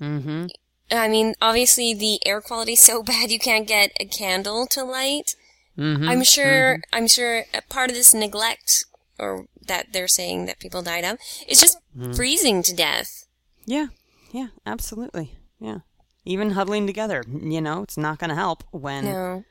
Mm-hmm. 0.00 0.46
I 0.90 1.08
mean, 1.08 1.34
obviously 1.40 1.94
the 1.94 2.24
air 2.26 2.40
quality's 2.40 2.82
so 2.82 3.02
bad 3.12 3.30
you 3.30 3.38
can't 3.38 3.66
get 3.68 3.92
a 4.00 4.04
candle 4.06 4.66
to 4.68 4.82
light. 4.84 5.34
Mm-hmm. 5.78 6.08
I'm 6.08 6.22
sure. 6.24 6.80
I'm 6.92 7.06
sure 7.06 7.44
a 7.54 7.62
part 7.68 7.90
of 7.90 7.96
this 7.96 8.12
neglect, 8.12 8.84
or 9.18 9.46
that 9.66 9.92
they're 9.92 10.08
saying 10.08 10.46
that 10.46 10.58
people 10.58 10.82
died 10.82 11.04
of, 11.04 11.18
is 11.48 11.60
just 11.60 11.78
Mm-hmm. 11.98 12.12
freezing 12.12 12.62
to 12.62 12.74
death. 12.74 13.26
Yeah, 13.66 13.88
yeah, 14.30 14.48
absolutely. 14.64 15.32
Yeah. 15.58 15.78
Even 16.24 16.50
huddling 16.50 16.86
together, 16.86 17.24
you 17.28 17.60
know, 17.60 17.82
it's 17.82 17.96
not 17.96 18.18
going 18.20 18.30
to 18.30 18.36
help 18.36 18.62
when 18.70 19.06
No. 19.06 19.44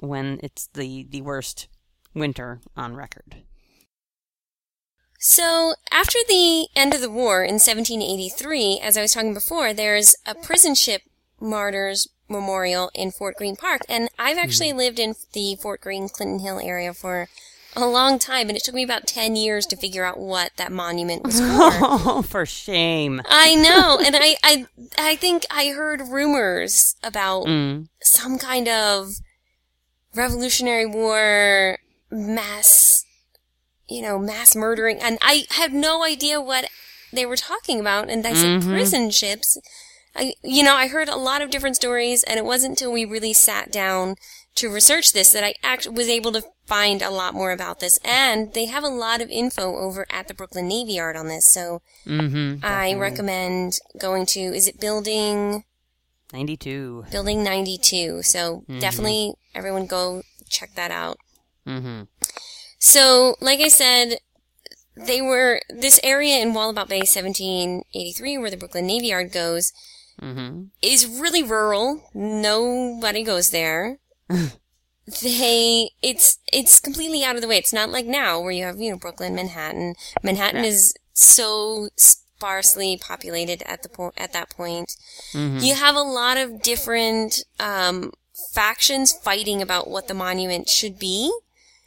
when 0.00 0.40
it's 0.42 0.68
the 0.72 1.04
the 1.10 1.20
worst 1.20 1.68
winter 2.14 2.60
on 2.78 2.96
record. 2.96 3.36
So, 5.28 5.74
after 5.90 6.18
the 6.28 6.68
end 6.76 6.94
of 6.94 7.00
the 7.00 7.10
war 7.10 7.42
in 7.42 7.54
1783, 7.54 8.78
as 8.80 8.96
I 8.96 9.02
was 9.02 9.12
talking 9.12 9.34
before, 9.34 9.74
there's 9.74 10.14
a 10.24 10.36
prison 10.36 10.76
ship 10.76 11.02
martyrs 11.40 12.06
memorial 12.28 12.92
in 12.94 13.10
Fort 13.10 13.34
Greene 13.36 13.56
Park. 13.56 13.80
And 13.88 14.08
I've 14.20 14.38
actually 14.38 14.72
lived 14.72 15.00
in 15.00 15.14
the 15.32 15.56
Fort 15.56 15.80
Greene 15.80 16.08
Clinton 16.08 16.38
Hill 16.38 16.60
area 16.60 16.94
for 16.94 17.26
a 17.74 17.84
long 17.86 18.20
time, 18.20 18.48
and 18.48 18.56
it 18.56 18.62
took 18.62 18.76
me 18.76 18.84
about 18.84 19.08
10 19.08 19.34
years 19.34 19.66
to 19.66 19.76
figure 19.76 20.04
out 20.04 20.16
what 20.20 20.52
that 20.58 20.70
monument 20.70 21.24
was 21.24 21.40
for. 21.40 21.46
Oh, 21.82 22.22
for 22.28 22.46
shame. 22.46 23.20
I 23.28 23.56
know, 23.56 23.98
and 23.98 24.14
I, 24.14 24.36
I, 24.44 24.66
I 24.96 25.16
think 25.16 25.44
I 25.50 25.70
heard 25.70 26.02
rumors 26.08 26.94
about 27.02 27.46
Mm. 27.46 27.88
some 28.00 28.38
kind 28.38 28.68
of 28.68 29.16
Revolutionary 30.14 30.86
War 30.86 31.78
mass, 32.12 33.04
you 33.88 34.02
know, 34.02 34.18
mass 34.18 34.54
murdering, 34.56 34.98
and 35.00 35.18
I 35.20 35.44
had 35.50 35.72
no 35.72 36.04
idea 36.04 36.40
what 36.40 36.68
they 37.12 37.26
were 37.26 37.36
talking 37.36 37.80
about. 37.80 38.10
And 38.10 38.26
I 38.26 38.34
said 38.34 38.62
prison 38.62 39.10
ships. 39.10 39.58
I, 40.14 40.32
you 40.42 40.62
know, 40.62 40.74
I 40.74 40.88
heard 40.88 41.08
a 41.08 41.16
lot 41.16 41.42
of 41.42 41.50
different 41.50 41.76
stories, 41.76 42.22
and 42.22 42.38
it 42.38 42.44
wasn't 42.44 42.72
until 42.72 42.92
we 42.92 43.04
really 43.04 43.32
sat 43.32 43.70
down 43.70 44.16
to 44.56 44.72
research 44.72 45.12
this 45.12 45.32
that 45.32 45.44
I 45.44 45.54
actually 45.62 45.96
was 45.96 46.08
able 46.08 46.32
to 46.32 46.42
find 46.64 47.02
a 47.02 47.10
lot 47.10 47.34
more 47.34 47.52
about 47.52 47.80
this. 47.80 47.98
And 48.02 48.54
they 48.54 48.64
have 48.64 48.82
a 48.82 48.88
lot 48.88 49.20
of 49.20 49.28
info 49.28 49.76
over 49.76 50.06
at 50.10 50.28
the 50.28 50.34
Brooklyn 50.34 50.68
Navy 50.68 50.94
Yard 50.94 51.16
on 51.16 51.28
this, 51.28 51.52
so 51.52 51.82
Mm-hmm. 52.06 52.64
I 52.64 52.94
recommend 52.94 53.78
going 53.98 54.26
to. 54.26 54.40
Is 54.40 54.68
it 54.68 54.80
building? 54.80 55.64
92. 56.32 57.06
Building 57.10 57.44
92. 57.44 58.22
So 58.22 58.64
definitely 58.80 59.34
everyone 59.54 59.86
go 59.86 60.22
check 60.48 60.74
that 60.74 60.90
out. 60.90 61.18
Mm-hmm. 61.66 62.02
So, 62.86 63.34
like 63.40 63.58
I 63.58 63.66
said, 63.66 64.18
they 64.96 65.20
were, 65.20 65.60
this 65.68 65.98
area 66.04 66.36
in 66.36 66.52
Wallabout 66.52 66.88
Bay 66.88 67.00
1783 67.00 68.38
where 68.38 68.48
the 68.48 68.56
Brooklyn 68.56 68.86
Navy 68.86 69.08
Yard 69.08 69.32
goes 69.32 69.72
Mm-hmm. 70.22 70.66
is 70.80 71.04
really 71.04 71.42
rural. 71.42 72.08
Nobody 72.14 73.24
goes 73.24 73.50
there. 73.50 73.98
they, 74.30 75.90
it's, 76.00 76.38
it's 76.52 76.78
completely 76.80 77.24
out 77.24 77.34
of 77.34 77.42
the 77.42 77.48
way. 77.48 77.58
It's 77.58 77.72
not 77.72 77.90
like 77.90 78.06
now 78.06 78.40
where 78.40 78.52
you 78.52 78.62
have, 78.62 78.78
you 78.78 78.92
know, 78.92 78.96
Brooklyn, 78.96 79.34
Manhattan. 79.34 79.94
Manhattan 80.22 80.64
is 80.64 80.94
so 81.12 81.88
sparsely 81.96 82.96
populated 82.96 83.62
at 83.68 83.82
the 83.82 83.88
point, 83.88 84.14
at 84.16 84.32
that 84.32 84.48
point. 84.48 84.96
You 85.60 85.74
have 85.74 85.96
a 85.96 86.00
lot 86.00 86.36
of 86.38 86.62
different, 86.62 87.44
um, 87.58 88.12
factions 88.54 89.12
fighting 89.12 89.60
about 89.60 89.90
what 89.90 90.08
the 90.08 90.14
monument 90.14 90.68
should 90.68 90.98
be. 90.98 91.30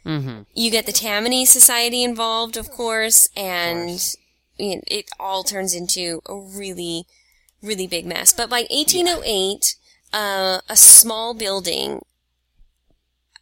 Mm-hmm. 0.04 0.42
You 0.54 0.70
get 0.70 0.86
the 0.86 0.92
Tammany 0.92 1.44
Society 1.44 2.02
involved, 2.02 2.56
of 2.56 2.70
course, 2.70 3.28
and 3.36 4.00
you 4.56 4.76
know, 4.76 4.82
it 4.86 5.06
all 5.18 5.42
turns 5.42 5.74
into 5.74 6.22
a 6.26 6.36
really, 6.36 7.04
really 7.62 7.86
big 7.86 8.06
mess. 8.06 8.32
But 8.32 8.48
by 8.48 8.66
1808, 8.70 9.76
uh, 10.12 10.60
a 10.68 10.76
small 10.76 11.34
building 11.34 12.00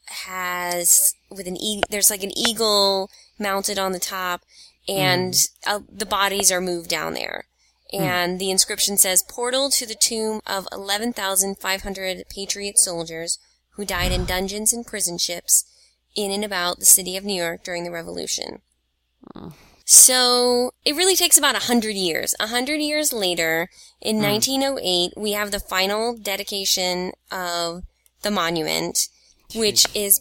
has 0.06 1.14
with 1.30 1.46
an 1.46 1.56
e- 1.56 1.82
there's 1.90 2.10
like 2.10 2.22
an 2.22 2.36
eagle 2.36 3.10
mounted 3.38 3.78
on 3.78 3.92
the 3.92 3.98
top, 4.00 4.42
and 4.88 5.34
uh, 5.66 5.80
the 5.90 6.06
bodies 6.06 6.50
are 6.50 6.60
moved 6.60 6.90
down 6.90 7.14
there. 7.14 7.44
And 7.90 8.38
the 8.38 8.50
inscription 8.50 8.98
says, 8.98 9.22
"Portal 9.22 9.70
to 9.70 9.86
the 9.86 9.94
tomb 9.94 10.42
of 10.46 10.68
11,500 10.72 12.24
Patriot 12.28 12.78
soldiers 12.78 13.38
who 13.70 13.86
died 13.86 14.12
in 14.12 14.26
dungeons 14.26 14.74
and 14.74 14.86
prison 14.86 15.16
ships 15.16 15.64
in 16.24 16.30
and 16.32 16.44
about 16.44 16.78
the 16.80 16.84
city 16.84 17.16
of 17.16 17.24
New 17.24 17.40
York 17.40 17.62
during 17.64 17.84
the 17.84 17.90
Revolution." 17.90 18.60
So 19.84 20.72
it 20.84 20.96
really 20.96 21.16
takes 21.16 21.38
about 21.38 21.54
a 21.56 21.60
hundred 21.66 21.94
years. 21.96 22.34
A 22.38 22.48
hundred 22.48 22.80
years 22.80 23.12
later, 23.12 23.68
in 24.02 24.20
1908, 24.20 25.12
we 25.16 25.32
have 25.32 25.50
the 25.50 25.60
final 25.60 26.14
dedication 26.16 27.12
of 27.32 27.84
the 28.22 28.30
monument, 28.30 29.08
which 29.54 29.86
is, 29.94 30.20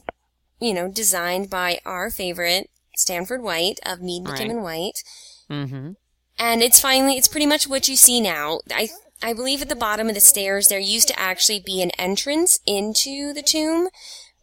you 0.60 0.74
know, 0.74 0.88
designed 0.88 1.50
by 1.50 1.80
our 1.86 2.10
favorite 2.10 2.70
Stanford 2.96 3.42
White 3.42 3.80
of 3.86 4.02
Mead, 4.02 4.24
McKim, 4.24 4.40
Right. 4.40 4.50
and 4.50 4.64
White. 4.64 5.04
Mm-hmm. 5.50 5.92
And 6.40 6.62
it's 6.64 6.80
finally, 6.80 7.18
it's 7.18 7.28
pretty 7.28 7.46
much 7.46 7.68
what 7.68 7.90
you 7.90 7.96
see 7.98 8.22
now. 8.22 8.60
I, 8.72 8.90
I 9.22 9.34
believe 9.34 9.62
at 9.62 9.70
the 9.70 9.76
bottom 9.76 10.08
of 10.08 10.16
the 10.16 10.22
stairs 10.22 10.70
there 10.70 10.80
used 10.80 11.10
to 11.10 11.20
actually 11.20 11.60
be 11.60 11.82
an 11.82 11.92
entrance 11.98 12.60
into 12.66 13.34
the 13.34 13.42
tomb. 13.42 13.90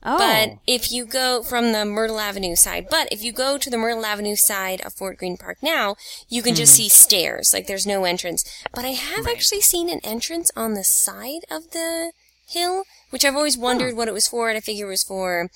Oh. 0.05 0.19
But 0.19 0.59
if 0.67 0.93
you 0.93 1.07
go 1.07 1.43
from 1.43 1.73
the 1.73 1.85
Myrtle 1.85 2.21
Avenue 2.21 2.57
side, 2.57 2.89
but 2.91 3.09
if 3.11 3.23
you 3.23 3.33
go 3.33 3.57
to 3.57 3.71
the 3.71 3.79
Myrtle 3.79 4.05
Avenue 4.05 4.37
side 4.37 4.83
of 4.83 4.93
Fort 4.93 5.17
Greene 5.17 5.39
Park 5.39 5.59
now, 5.63 5.97
you 6.29 6.43
can 6.43 6.55
just 6.55 6.75
hmm. 6.75 6.83
see 6.83 6.89
stairs. 6.89 7.53
Like 7.55 7.67
there's 7.67 7.87
no 7.87 8.05
entrance. 8.05 8.45
But 8.75 8.85
I 8.85 8.89
have 8.89 9.27
actually 9.27 9.63
seen 9.63 9.89
an 9.89 10.01
entrance 10.05 10.51
on 10.55 10.75
the 10.75 10.85
side 10.85 11.45
of 11.51 11.71
the 11.71 12.13
hill, 12.47 12.85
which 13.11 13.25
I've 13.25 13.37
always 13.37 13.57
wondered 13.57 13.97
what 13.97 14.09
it 14.09 14.15
was 14.15 14.29
for, 14.29 14.49
and 14.49 14.57
I 14.59 14.61
figure 14.61 14.87
it 14.87 14.91
was 14.91 15.05
for 15.05 15.49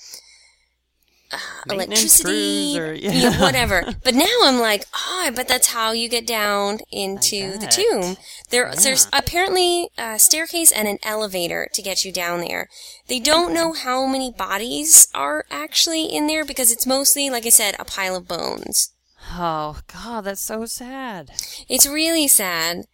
uh, 1.31 1.37
electricity, 1.69 2.79
or- 2.79 2.93
you 2.93 3.09
know, 3.29 3.39
whatever. 3.39 3.83
But 4.03 4.15
now 4.15 4.25
I'm 4.43 4.59
like, 4.59 4.85
oh, 4.93 5.23
I 5.25 5.29
bet 5.29 5.47
that's 5.47 5.73
how 5.73 5.91
you 5.91 6.09
get 6.09 6.25
down 6.25 6.79
into 6.91 7.57
the 7.57 7.67
tomb. 7.67 8.17
There, 8.49 8.71
there's 8.75 9.07
apparently 9.13 9.89
a 9.97 10.17
staircase 10.19 10.71
and 10.71 10.87
an 10.87 10.97
elevator 11.03 11.67
to 11.73 11.81
get 11.81 12.03
you 12.03 12.11
down 12.11 12.41
there. 12.41 12.67
They 13.07 13.19
don't 13.19 13.53
know 13.53 13.73
how 13.73 14.05
many 14.05 14.31
bodies 14.31 15.07
are 15.13 15.45
actually 15.51 16.05
in 16.05 16.27
there 16.27 16.45
because 16.45 16.71
it's 16.71 16.87
mostly, 16.87 17.29
like 17.29 17.45
I 17.45 17.49
said, 17.49 17.75
a 17.79 17.85
pile 17.85 18.15
of 18.15 18.27
bones. 18.27 18.93
Oh 19.31 19.79
God, 19.91 20.21
that's 20.21 20.41
so 20.41 20.65
sad. 20.65 21.31
It's 21.67 21.87
really 21.87 22.27
sad. 22.27 22.85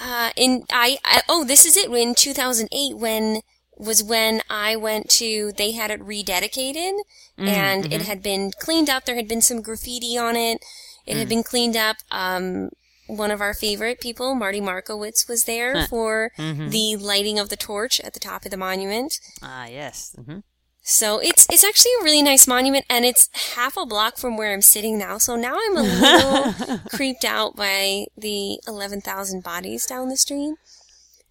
Uh, 0.00 0.30
in 0.36 0.64
I, 0.70 0.98
I 1.04 1.22
oh, 1.28 1.44
this 1.44 1.66
is 1.66 1.76
it. 1.76 1.90
In 1.90 2.14
2008, 2.14 2.96
when 2.96 3.40
was 3.80 4.02
when 4.02 4.42
I 4.50 4.76
went 4.76 5.08
to, 5.10 5.52
they 5.56 5.72
had 5.72 5.90
it 5.90 6.00
rededicated, 6.00 6.98
and 7.38 7.92
it 7.92 8.02
had 8.02 8.22
been 8.22 8.52
cleaned 8.58 8.90
up. 8.90 9.04
There 9.04 9.16
had 9.16 9.28
been 9.28 9.42
some 9.42 9.62
graffiti 9.62 10.18
on 10.18 10.36
it. 10.36 10.64
It 11.06 11.16
had 11.16 11.28
been 11.28 11.42
cleaned 11.42 11.76
up. 11.76 11.96
Um, 12.10 12.70
one 13.06 13.30
of 13.30 13.40
our 13.40 13.54
favorite 13.54 14.00
people, 14.00 14.34
Marty 14.34 14.60
Markowitz, 14.60 15.26
was 15.26 15.44
there 15.44 15.86
for 15.88 16.30
the 16.36 16.96
lighting 16.96 17.38
of 17.38 17.48
the 17.48 17.56
torch 17.56 18.00
at 18.00 18.14
the 18.14 18.20
top 18.20 18.44
of 18.44 18.50
the 18.50 18.56
monument. 18.56 19.18
Ah, 19.42 19.66
yes. 19.66 20.14
Mm-hmm. 20.18 20.40
So 20.82 21.18
it's 21.18 21.46
it's 21.50 21.62
actually 21.62 21.92
a 22.00 22.04
really 22.04 22.22
nice 22.22 22.46
monument, 22.46 22.86
and 22.88 23.04
it's 23.04 23.28
half 23.54 23.76
a 23.76 23.84
block 23.84 24.16
from 24.16 24.36
where 24.36 24.52
I'm 24.52 24.62
sitting 24.62 24.98
now. 24.98 25.18
So 25.18 25.36
now 25.36 25.56
I'm 25.56 25.76
a 25.76 25.82
little 25.82 26.78
creeped 26.90 27.24
out 27.24 27.54
by 27.54 28.06
the 28.16 28.58
eleven 28.66 29.00
thousand 29.00 29.42
bodies 29.42 29.86
down 29.86 30.08
the 30.08 30.16
street. 30.16 30.54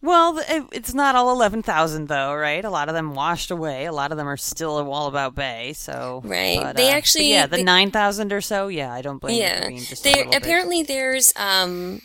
Well, 0.02 0.38
it, 0.48 0.64
it's 0.72 0.94
not 0.94 1.16
all 1.16 1.30
eleven 1.32 1.62
thousand 1.62 2.08
though, 2.08 2.34
right? 2.34 2.64
A 2.64 2.70
lot 2.70 2.88
of 2.88 2.96
them 2.96 3.14
washed 3.14 3.52
away. 3.52 3.86
A 3.86 3.92
lot 3.92 4.12
of 4.12 4.18
them 4.18 4.28
are 4.28 4.38
still 4.38 4.80
at 4.80 4.86
Wallabout 4.86 5.36
Bay. 5.36 5.74
So 5.74 6.22
Right. 6.24 6.60
but, 6.62 6.78
They 6.78 6.90
uh, 6.90 6.96
actually- 6.96 7.30
yeah, 7.32 7.48
the 7.48 7.58
they- 7.58 7.64
nine 7.64 7.92
thousand 7.92 8.32
or 8.32 8.42
so. 8.42 8.68
Yeah, 8.70 8.94
I 8.94 9.02
don't 9.02 9.18
blame 9.20 9.36
you 9.36 9.42
Yeah, 9.42 9.68
being 9.68 9.82
there 10.04 10.14
little 10.16 10.32
bit. 10.32 10.42
apparently 10.42 10.84
there's 10.84 11.34
um 11.36 12.02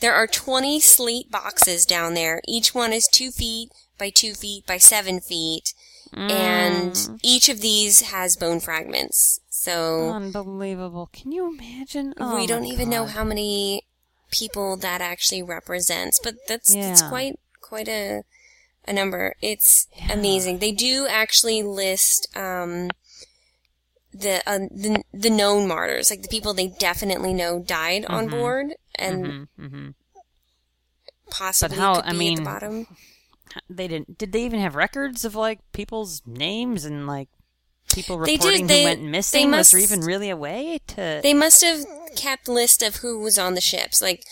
there 0.00 0.14
are 0.14 0.26
twenty 0.26 0.80
slate 0.80 1.30
boxes 1.30 1.86
down 1.86 2.14
there. 2.14 2.40
Each 2.48 2.74
one 2.74 2.92
is 2.92 3.06
two 3.12 3.30
feet 3.30 3.70
by 3.98 4.10
two 4.10 4.34
feet 4.34 4.66
by 4.66 4.78
seven 4.78 5.20
feet, 5.20 5.72
Mm. 6.14 6.30
and 6.30 7.20
each 7.22 7.48
of 7.48 7.60
these 7.60 8.00
has 8.02 8.36
bone 8.36 8.58
fragments. 8.60 9.38
So 9.50 10.10
Unbelievable. 10.10 11.08
Can 11.12 11.32
you 11.32 11.48
imagine? 11.52 12.12
Oh, 12.18 12.36
we 12.36 12.46
don't 12.46 12.64
even 12.66 12.88
know 12.90 13.06
how 13.06 13.24
many 13.24 13.82
people 14.30 14.76
that 14.78 15.00
actually 15.00 15.42
represents, 15.42 16.18
but 16.22 16.34
that's 16.48 16.72
that's 16.74 17.02
quite 17.02 17.38
quite 17.60 17.88
a 17.88 18.22
a 18.88 18.92
number. 18.92 19.34
It's 19.42 19.86
amazing. 20.10 20.58
They 20.58 20.72
do 20.72 21.06
actually 21.08 21.62
list 21.62 22.28
um, 22.36 22.90
the, 24.12 24.42
uh, 24.46 24.58
the 24.70 25.02
the 25.12 25.30
known 25.30 25.66
martyrs, 25.68 26.10
like 26.10 26.22
the 26.22 26.28
people 26.28 26.54
they 26.54 26.68
definitely 26.68 27.34
know 27.34 27.58
died 27.60 28.04
on 28.06 28.28
board, 28.28 28.74
and 28.94 29.24
Mm-hmm, 29.24 29.64
mm-hmm. 29.64 29.88
possibly 31.30 31.76
how- 31.78 31.96
could 31.96 32.04
I 32.06 32.12
mean, 32.12 32.34
at 32.34 32.38
the 32.38 32.44
bottom. 32.44 32.86
They 33.70 33.88
didn't. 33.88 34.18
Did 34.18 34.32
they 34.32 34.44
even 34.44 34.60
have 34.60 34.74
records 34.74 35.24
of 35.24 35.34
like 35.34 35.60
people's 35.72 36.20
names 36.26 36.84
and 36.84 37.06
like 37.06 37.28
people 37.92 38.18
They 38.18 38.36
did, 38.36 38.44
reporting 38.44 38.66
they- 38.66 38.80
who 38.82 38.88
went 38.88 39.02
missing? 39.02 39.50
Was 39.50 39.70
there 39.70 39.80
even 39.80 40.00
really 40.00 40.30
a 40.30 40.36
way 40.36 40.80
to? 40.88 41.20
They 41.22 41.32
must 41.34 41.62
have 41.64 41.84
kept 42.16 42.48
list 42.48 42.82
of 42.82 42.96
who 42.96 43.18
was 43.20 43.38
on 43.38 43.54
the 43.54 43.60
ships. 43.60 44.00
Like, 44.02 44.24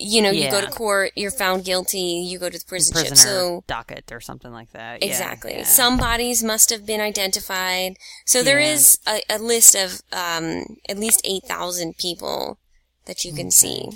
you 0.00 0.22
know, 0.22 0.30
you 0.30 0.50
go 0.50 0.60
to 0.60 0.70
court, 0.70 1.12
you're 1.14 1.30
found 1.30 1.64
guilty, 1.64 1.98
you 2.26 2.38
go 2.38 2.48
to 2.48 2.58
the 2.58 2.64
prison 2.64 2.92
prisoner 2.94 3.14
ship. 3.16 3.24
So 3.24 3.64
docket 3.66 4.10
or 4.10 4.20
something 4.20 4.50
like 4.52 4.72
that. 4.72 5.02
Exactly, 5.02 5.52
yeah. 5.58 5.64
some 5.64 5.98
bodies 5.98 6.42
must 6.42 6.70
have 6.70 6.86
been 6.86 7.00
identified. 7.00 7.96
So 8.24 8.42
there 8.42 8.58
Yeah. 8.60 8.72
is 8.72 8.98
a, 9.06 9.20
a 9.28 9.38
list 9.38 9.74
of 9.74 10.00
um, 10.12 10.64
at 10.88 10.98
least 10.98 11.20
eight 11.24 11.44
thousand 11.44 11.98
people 11.98 12.58
that 13.04 13.24
you 13.24 13.32
can 13.32 13.50
see. 13.50 13.88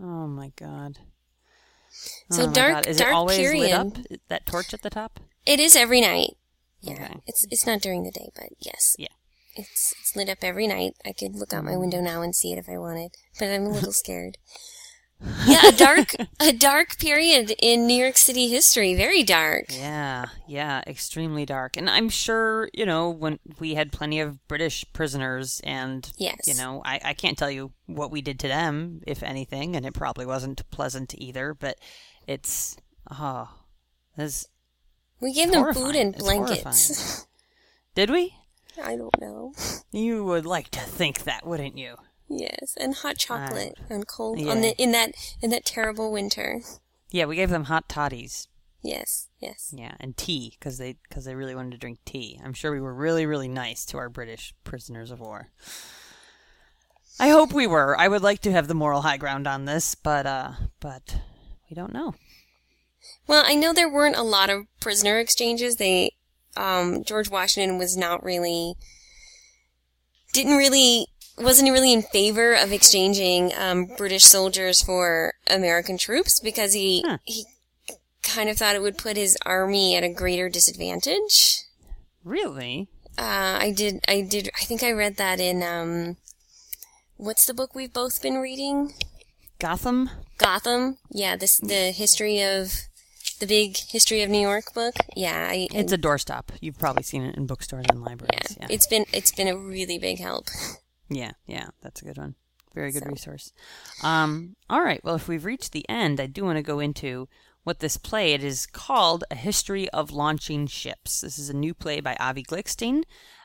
Oh 0.00 0.26
my 0.28 0.52
god. 0.56 0.98
So 2.30 2.44
Oh 2.44 2.46
my 2.46 2.52
dark- 2.52 2.74
God. 2.74 2.86
Is 2.86 2.96
dark 2.98 3.10
it 3.10 3.14
always 3.14 3.38
lit 3.38 3.46
period. 3.50 3.72
up? 3.74 3.92
That 4.28 4.46
torch 4.46 4.72
at 4.72 4.82
the 4.82 4.90
top? 4.90 5.20
It 5.46 5.60
is 5.60 5.76
every 5.76 6.00
night. 6.00 6.36
Yeah, 6.80 6.94
Okay. 6.94 7.14
it's 7.26 7.46
it's 7.50 7.66
not 7.66 7.80
during 7.80 8.04
the 8.04 8.10
day, 8.10 8.30
but 8.34 8.50
yes. 8.60 8.94
Yeah. 8.98 9.08
It's 9.56 9.94
it's 9.98 10.16
lit 10.16 10.28
up 10.28 10.38
every 10.42 10.66
night. 10.66 10.94
I 11.04 11.12
could 11.12 11.36
look 11.36 11.52
out 11.52 11.64
my 11.64 11.76
window 11.76 11.98
mm. 11.98 12.04
now 12.04 12.22
and 12.22 12.34
see 12.34 12.52
it 12.52 12.58
if 12.58 12.68
I 12.68 12.78
wanted, 12.78 13.12
but 13.38 13.50
I'm 13.50 13.64
a 13.64 13.70
little 13.70 13.92
scared. 14.04 14.38
Yeah, 15.46 15.68
a 15.68 15.72
dark 15.72 16.14
a 16.40 16.52
dark 16.52 16.98
period 16.98 17.54
in 17.58 17.86
New 17.86 17.94
York 17.94 18.16
City 18.16 18.48
history. 18.48 18.94
Very 18.94 19.22
dark. 19.22 19.66
Yeah, 19.70 20.26
yeah, 20.46 20.82
extremely 20.86 21.46
dark. 21.46 21.76
And 21.76 21.88
I'm 21.88 22.08
sure, 22.08 22.68
you 22.74 22.84
know, 22.84 23.10
when 23.10 23.38
we 23.58 23.74
had 23.74 23.92
plenty 23.92 24.20
of 24.20 24.46
British 24.48 24.84
prisoners 24.92 25.60
and 25.64 26.10
Yes. 26.18 26.40
you 26.46 26.54
know, 26.54 26.82
I, 26.84 27.00
I 27.02 27.14
can't 27.14 27.38
tell 27.38 27.50
you 27.50 27.72
what 27.86 28.10
we 28.10 28.22
did 28.22 28.38
to 28.40 28.48
them, 28.48 29.00
if 29.06 29.22
anything, 29.22 29.76
and 29.76 29.86
it 29.86 29.94
probably 29.94 30.26
wasn't 30.26 30.68
pleasant 30.70 31.14
either, 31.16 31.54
but 31.54 31.78
it's 32.26 32.76
oh 33.10 33.48
this 34.16 34.48
We 35.20 35.32
gave 35.32 35.52
them 35.52 35.72
food 35.72 35.96
and 35.96 36.14
blankets. 36.14 37.26
did 37.94 38.10
we? 38.10 38.34
I 38.82 38.96
don't 38.96 39.20
know. 39.20 39.52
You 39.92 40.24
would 40.24 40.46
like 40.46 40.70
to 40.70 40.80
think 40.80 41.24
that, 41.24 41.46
wouldn't 41.46 41.78
you? 41.78 41.96
Yes, 42.28 42.74
and 42.80 42.94
hot 42.94 43.18
chocolate 43.18 43.78
and 43.90 44.06
cold 44.06 44.40
Yeah. 44.40 44.50
on 44.50 44.60
the 44.62 44.74
in 44.80 44.92
that 44.92 45.12
in 45.40 45.50
that 45.50 45.64
terrible 45.64 46.10
winter. 46.10 46.62
Yeah, 47.10 47.26
we 47.26 47.36
gave 47.36 47.50
them 47.50 47.64
hot 47.64 47.88
toddies. 47.88 48.48
Yes, 48.82 49.28
yes. 49.38 49.72
Yeah, 49.76 49.94
and 50.00 50.16
tea 50.16 50.56
because 50.58 50.78
they 50.78 50.96
because 51.08 51.24
they 51.24 51.34
really 51.34 51.54
wanted 51.54 51.72
to 51.72 51.78
drink 51.78 51.98
tea. 52.04 52.40
I'm 52.42 52.54
sure 52.54 52.72
we 52.72 52.80
were 52.80 52.94
really 52.94 53.24
really 53.26 53.48
nice 53.48 53.84
to 53.86 53.98
our 53.98 54.08
British 54.08 54.54
prisoners 54.64 55.10
of 55.10 55.20
war. 55.20 55.50
I 57.20 57.28
hope 57.28 57.52
we 57.52 57.66
were. 57.66 57.96
I 57.98 58.08
would 58.08 58.22
like 58.22 58.40
to 58.40 58.52
have 58.52 58.66
the 58.66 58.74
moral 58.74 59.02
high 59.02 59.16
ground 59.18 59.46
on 59.46 59.66
this, 59.66 59.94
but 59.94 60.26
uh, 60.26 60.52
but 60.80 61.16
we 61.70 61.74
don't 61.74 61.92
know. 61.92 62.14
Well, 63.26 63.44
I 63.46 63.54
know 63.54 63.72
there 63.72 63.88
weren't 63.92 64.16
a 64.16 64.22
lot 64.22 64.50
of 64.50 64.64
prisoner 64.80 65.18
exchanges. 65.18 65.76
They, 65.76 66.12
um, 66.56 67.04
George 67.04 67.28
Washington 67.30 67.78
was 67.78 67.96
not 67.96 68.22
really, 68.24 68.74
didn't 70.32 70.56
really, 70.56 71.06
wasn't 71.38 71.70
really 71.70 71.92
in 71.92 72.02
favor 72.02 72.54
of 72.54 72.72
exchanging 72.72 73.52
um, 73.56 73.86
British 73.96 74.24
soldiers 74.24 74.80
for 74.82 75.34
American 75.48 75.98
troops 75.98 76.40
because 76.40 76.72
he 76.72 77.02
Huh. 77.06 77.18
he 77.24 77.44
kind 78.22 78.48
of 78.48 78.56
thought 78.56 78.74
it 78.74 78.82
would 78.82 78.96
put 78.98 79.16
his 79.16 79.36
army 79.44 79.96
at 79.96 80.04
a 80.04 80.08
greater 80.08 80.48
disadvantage. 80.48 81.60
Really? 82.24 82.88
Uh, 83.18 83.58
I 83.60 83.72
did, 83.76 84.00
I 84.08 84.22
did, 84.22 84.50
I 84.60 84.64
think 84.64 84.82
I 84.82 84.90
read 84.92 85.18
that 85.18 85.40
in 85.40 85.62
um, 85.62 86.16
what's 87.16 87.46
the 87.46 87.54
book 87.54 87.74
we've 87.74 87.92
both 87.92 88.22
been 88.22 88.38
reading? 88.38 88.94
Gotham? 89.60 90.10
Gotham. 90.38 90.98
Yeah, 91.10 91.36
this 91.36 91.58
the 91.58 91.92
history 91.92 92.42
of 92.42 92.72
the 93.34 93.46
big 93.46 93.76
history 93.76 94.22
of 94.22 94.30
New 94.30 94.40
York 94.40 94.72
book. 94.74 94.94
Yeah, 95.16 95.48
I, 95.50 95.68
It's 95.72 95.92
a 95.92 95.98
doorstop. 95.98 96.44
You've 96.60 96.78
probably 96.78 97.02
seen 97.02 97.22
it 97.22 97.36
in 97.36 97.46
bookstores 97.46 97.86
and 97.90 98.02
libraries. 98.02 98.56
Yeah. 98.60 98.66
it's 98.70 98.86
been 98.86 99.04
it's 99.12 99.32
been 99.32 99.48
a 99.48 99.56
really 99.56 99.98
big 99.98 100.18
help. 100.20 100.46
Yeah, 101.08 101.32
yeah, 101.46 101.68
that's 101.82 102.00
a 102.02 102.04
good 102.04 102.16
one. 102.18 102.34
Very 102.74 102.90
good 102.92 103.04
So- 103.04 103.10
resource. 103.10 103.52
Um, 104.02 104.56
all 104.70 104.82
right. 104.82 105.02
Well, 105.04 105.14
if 105.14 105.28
we've 105.28 105.44
reached 105.44 105.72
the 105.72 105.88
end, 105.88 106.18
I 106.20 106.26
do 106.26 106.44
want 106.44 106.56
to 106.56 106.62
go 106.62 106.80
into 106.80 107.28
what 107.62 107.78
this 107.80 107.96
play. 107.96 108.32
It 108.32 108.42
is 108.42 108.66
called 108.66 109.22
A 109.30 109.34
History 109.36 109.88
of 109.90 110.10
Launching 110.10 110.66
Ships. 110.66 111.20
This 111.20 111.38
is 111.38 111.48
a 111.50 111.54
new 111.54 111.72
play 111.74 112.00
by 112.00 112.16
Avi 112.18 112.42
Glickstein, 112.42 113.02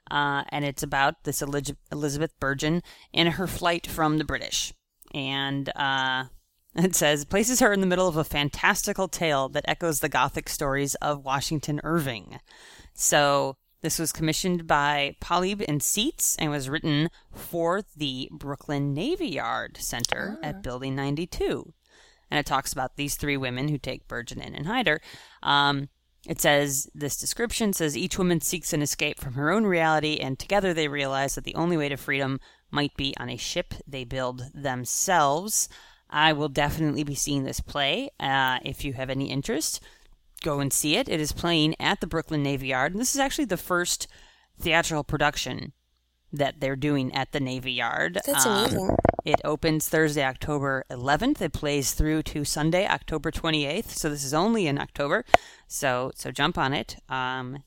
uh, 0.09 0.43
and 0.49 0.65
it's 0.65 0.83
about 0.83 1.23
this 1.25 1.41
Elizabeth 1.41 2.33
Burgin 2.39 2.81
and 3.13 3.29
her 3.29 3.45
flight 3.47 3.85
from 3.87 4.17
the 4.17 4.25
British. 4.25 4.73
And 5.13 5.69
uh, 5.75 6.25
it 6.85 6.95
says 6.95 7.25
places 7.25 7.59
her 7.59 7.73
in 7.73 7.81
the 7.81 7.87
middle 7.87 8.07
of 8.07 8.17
a 8.17 8.23
fantastical 8.23 9.07
tale 9.07 9.49
that 9.49 9.65
echoes 9.67 9.99
the 9.99 10.09
Gothic 10.09 10.49
stories 10.49 10.95
of 10.95 11.25
Washington 11.25 11.81
Irving. 11.83 12.39
So 12.93 13.57
this 13.81 13.97
was 13.97 14.11
commissioned 14.11 14.67
by 14.67 15.15
Polybe 15.21 15.63
and 15.67 15.81
Seats 15.81 16.35
and 16.37 16.51
was 16.51 16.69
written 16.69 17.09
for 17.33 17.81
the 17.95 18.29
Brooklyn 18.31 18.93
Navy 18.93 19.29
Yard 19.29 19.77
Center 19.77 20.37
at 20.43 20.61
Building 20.61 20.95
92. 20.95 21.73
And 22.29 22.39
it 22.39 22.45
talks 22.45 22.73
about 22.73 22.95
these 22.95 23.15
three 23.15 23.37
women 23.37 23.69
who 23.69 23.77
take 23.77 24.07
Burgin 24.07 24.45
in 24.45 24.53
and 24.53 24.67
hide 24.67 24.87
her. 24.87 25.01
Um, 25.41 25.89
it 26.27 26.41
says 26.41 26.89
this 26.93 27.15
description 27.15 27.71
says 27.71 27.97
each 27.97 28.17
woman 28.17 28.41
seeks 28.41 28.73
an 28.73 28.81
escape 28.81 29.19
from 29.19 29.33
her 29.33 29.51
own 29.51 29.65
reality, 29.65 30.17
and 30.17 30.37
together 30.37 30.73
they 30.73 30.89
realize 30.89 31.35
that 31.35 31.45
the 31.45 31.55
only 31.55 31.77
way 31.77 31.87
to 31.89 31.97
freedom 31.97 32.39
might 32.69 32.95
be 32.97 33.15
on 33.17 33.29
a 33.29 33.37
ship 33.37 33.73
they 33.87 34.03
build 34.03 34.43
themselves. 34.53 35.69
I 36.09 36.33
will 36.33 36.49
definitely 36.49 37.03
be 37.03 37.15
seeing 37.15 37.43
this 37.43 37.59
play. 37.59 38.09
Uh, 38.19 38.59
if 38.63 38.83
you 38.83 38.93
have 38.93 39.09
any 39.09 39.29
interest, 39.31 39.79
go 40.41 40.59
and 40.59 40.71
see 40.73 40.95
it. 40.95 41.07
It 41.09 41.19
is 41.21 41.31
playing 41.31 41.75
at 41.79 42.01
the 42.01 42.07
Brooklyn 42.07 42.41
Navy 42.43 42.67
Yard, 42.67 42.93
and 42.93 43.01
this 43.01 43.13
is 43.13 43.19
actually 43.19 43.45
the 43.45 43.57
first 43.57 44.07
theatrical 44.59 45.03
production 45.03 45.73
that 46.31 46.59
they're 46.59 46.75
doing 46.75 47.13
at 47.15 47.31
the 47.31 47.39
Navy 47.39 47.71
Yard. 47.71 48.19
That's 48.25 48.45
Um, 48.45 48.65
amazing. 48.65 48.95
it 49.25 49.41
opens 49.43 49.87
Thursday, 49.87 50.23
October 50.23 50.85
11th. 50.91 51.41
It 51.41 51.53
plays 51.53 51.91
through 51.93 52.23
to 52.23 52.45
Sunday, 52.45 52.87
October 52.87 53.31
28th. 53.31 53.89
So 53.97 54.09
this 54.09 54.23
is 54.23 54.33
only 54.33 54.67
in 54.67 54.77
October. 54.79 55.25
So 55.67 56.11
so 56.15 56.31
jump 56.31 56.57
on 56.57 56.73
it. 56.73 56.97
Um, 57.09 57.63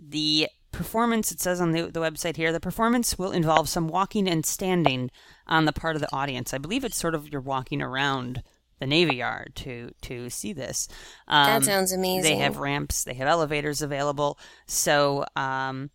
the 0.00 0.48
performance 0.74 1.32
it 1.32 1.40
says 1.40 1.60
on 1.60 1.72
the, 1.72 1.82
the 1.90 2.00
website 2.00 2.36
here 2.36 2.52
the 2.52 2.60
performance 2.60 3.18
will 3.18 3.32
involve 3.32 3.68
some 3.68 3.88
walking 3.88 4.28
and 4.28 4.44
standing 4.44 5.10
on 5.46 5.64
the 5.64 5.72
part 5.72 5.96
of 5.96 6.00
the 6.02 6.12
audience. 6.14 6.52
I 6.54 6.58
believe 6.58 6.84
it's 6.84 6.96
sort 6.96 7.14
of 7.14 7.28
you're 7.30 7.40
walking 7.40 7.80
around 7.82 8.42
the 8.80 8.86
navy 8.86 9.16
yard 9.16 9.52
to 9.56 9.92
to 10.02 10.28
see 10.30 10.52
this. 10.52 10.88
Um, 11.28 11.46
That 11.46 11.64
sounds 11.64 11.92
amazing. 11.92 12.22
they 12.24 12.36
have 12.42 12.56
ramps 12.58 13.04
they 13.04 13.14
have 13.14 13.28
elevators 13.28 13.80
available. 13.82 14.38
So 14.66 15.24
um, 15.36 15.90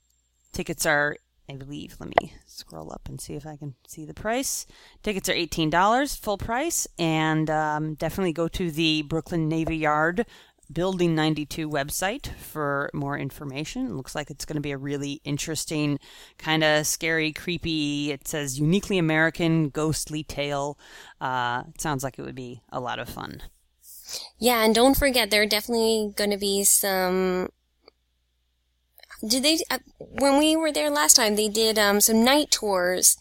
tickets 0.53 0.85
are 0.85 1.15
i 1.49 1.55
believe 1.55 1.95
let 1.99 2.09
me 2.09 2.31
scroll 2.45 2.91
up 2.93 3.01
and 3.09 3.19
see 3.19 3.33
if 3.33 3.45
i 3.45 3.55
can 3.57 3.73
see 3.87 4.05
the 4.05 4.13
price. 4.13 4.65
Tickets 5.03 5.27
are 5.29 5.33
$18 5.33 6.19
full 6.19 6.37
price 6.37 6.87
and 6.99 7.49
um, 7.49 7.95
definitely 7.95 8.33
go 8.33 8.47
to 8.47 8.69
the 8.71 9.01
brooklyn 9.03 9.47
navy 9.49 9.77
yard 9.77 10.25
building 10.71 11.15
92 11.15 11.69
website 11.69 12.35
for 12.35 12.89
more 12.93 13.17
information 13.17 13.87
it 13.87 13.93
looks 13.93 14.13
like 14.13 14.29
it's 14.29 14.45
going 14.45 14.55
to 14.55 14.61
be 14.61 14.71
a 14.71 14.77
really 14.77 15.21
interesting 15.23 15.99
kind 16.37 16.63
of 16.63 16.85
scary 16.85 17.33
creepy 17.33 18.11
it 18.11 18.27
says 18.27 18.59
uniquely 18.59 18.97
american 18.97 19.69
ghostly 19.69 20.23
tale 20.23 20.77
uh, 21.21 21.63
it 21.67 21.81
sounds 21.81 22.03
like 22.03 22.19
it 22.19 22.21
would 22.21 22.35
be 22.35 22.61
a 22.71 22.79
lot 22.79 22.99
of 22.99 23.09
fun 23.09 23.41
Yeah, 24.37 24.63
and 24.63 24.73
don't 24.73 24.97
forget 24.97 25.29
there 25.29 25.43
are 25.43 25.47
definitely 25.47 26.13
going 26.15 26.31
to 26.31 26.37
be 26.37 26.63
some. 26.63 27.49
Did 29.27 29.43
they 29.43 29.59
uh, 29.69 29.79
when 29.99 30.37
we 30.37 30.55
were 30.55 30.71
there 30.71 30.89
last 30.89 31.15
time? 31.15 31.35
They 31.35 31.49
did 31.49 31.77
um, 31.77 31.99
some 32.01 32.23
night 32.23 32.51
tours 32.51 33.17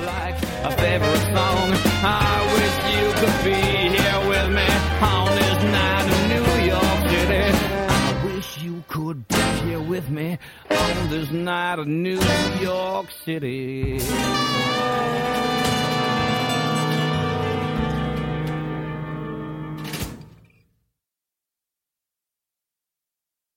with 9.91 10.09
me 10.09 10.39
on 10.77 11.09
this 11.09 11.31
night 11.31 11.79
of 11.79 11.87
New 11.87 12.19
York 12.61 13.07
City. 13.25 13.99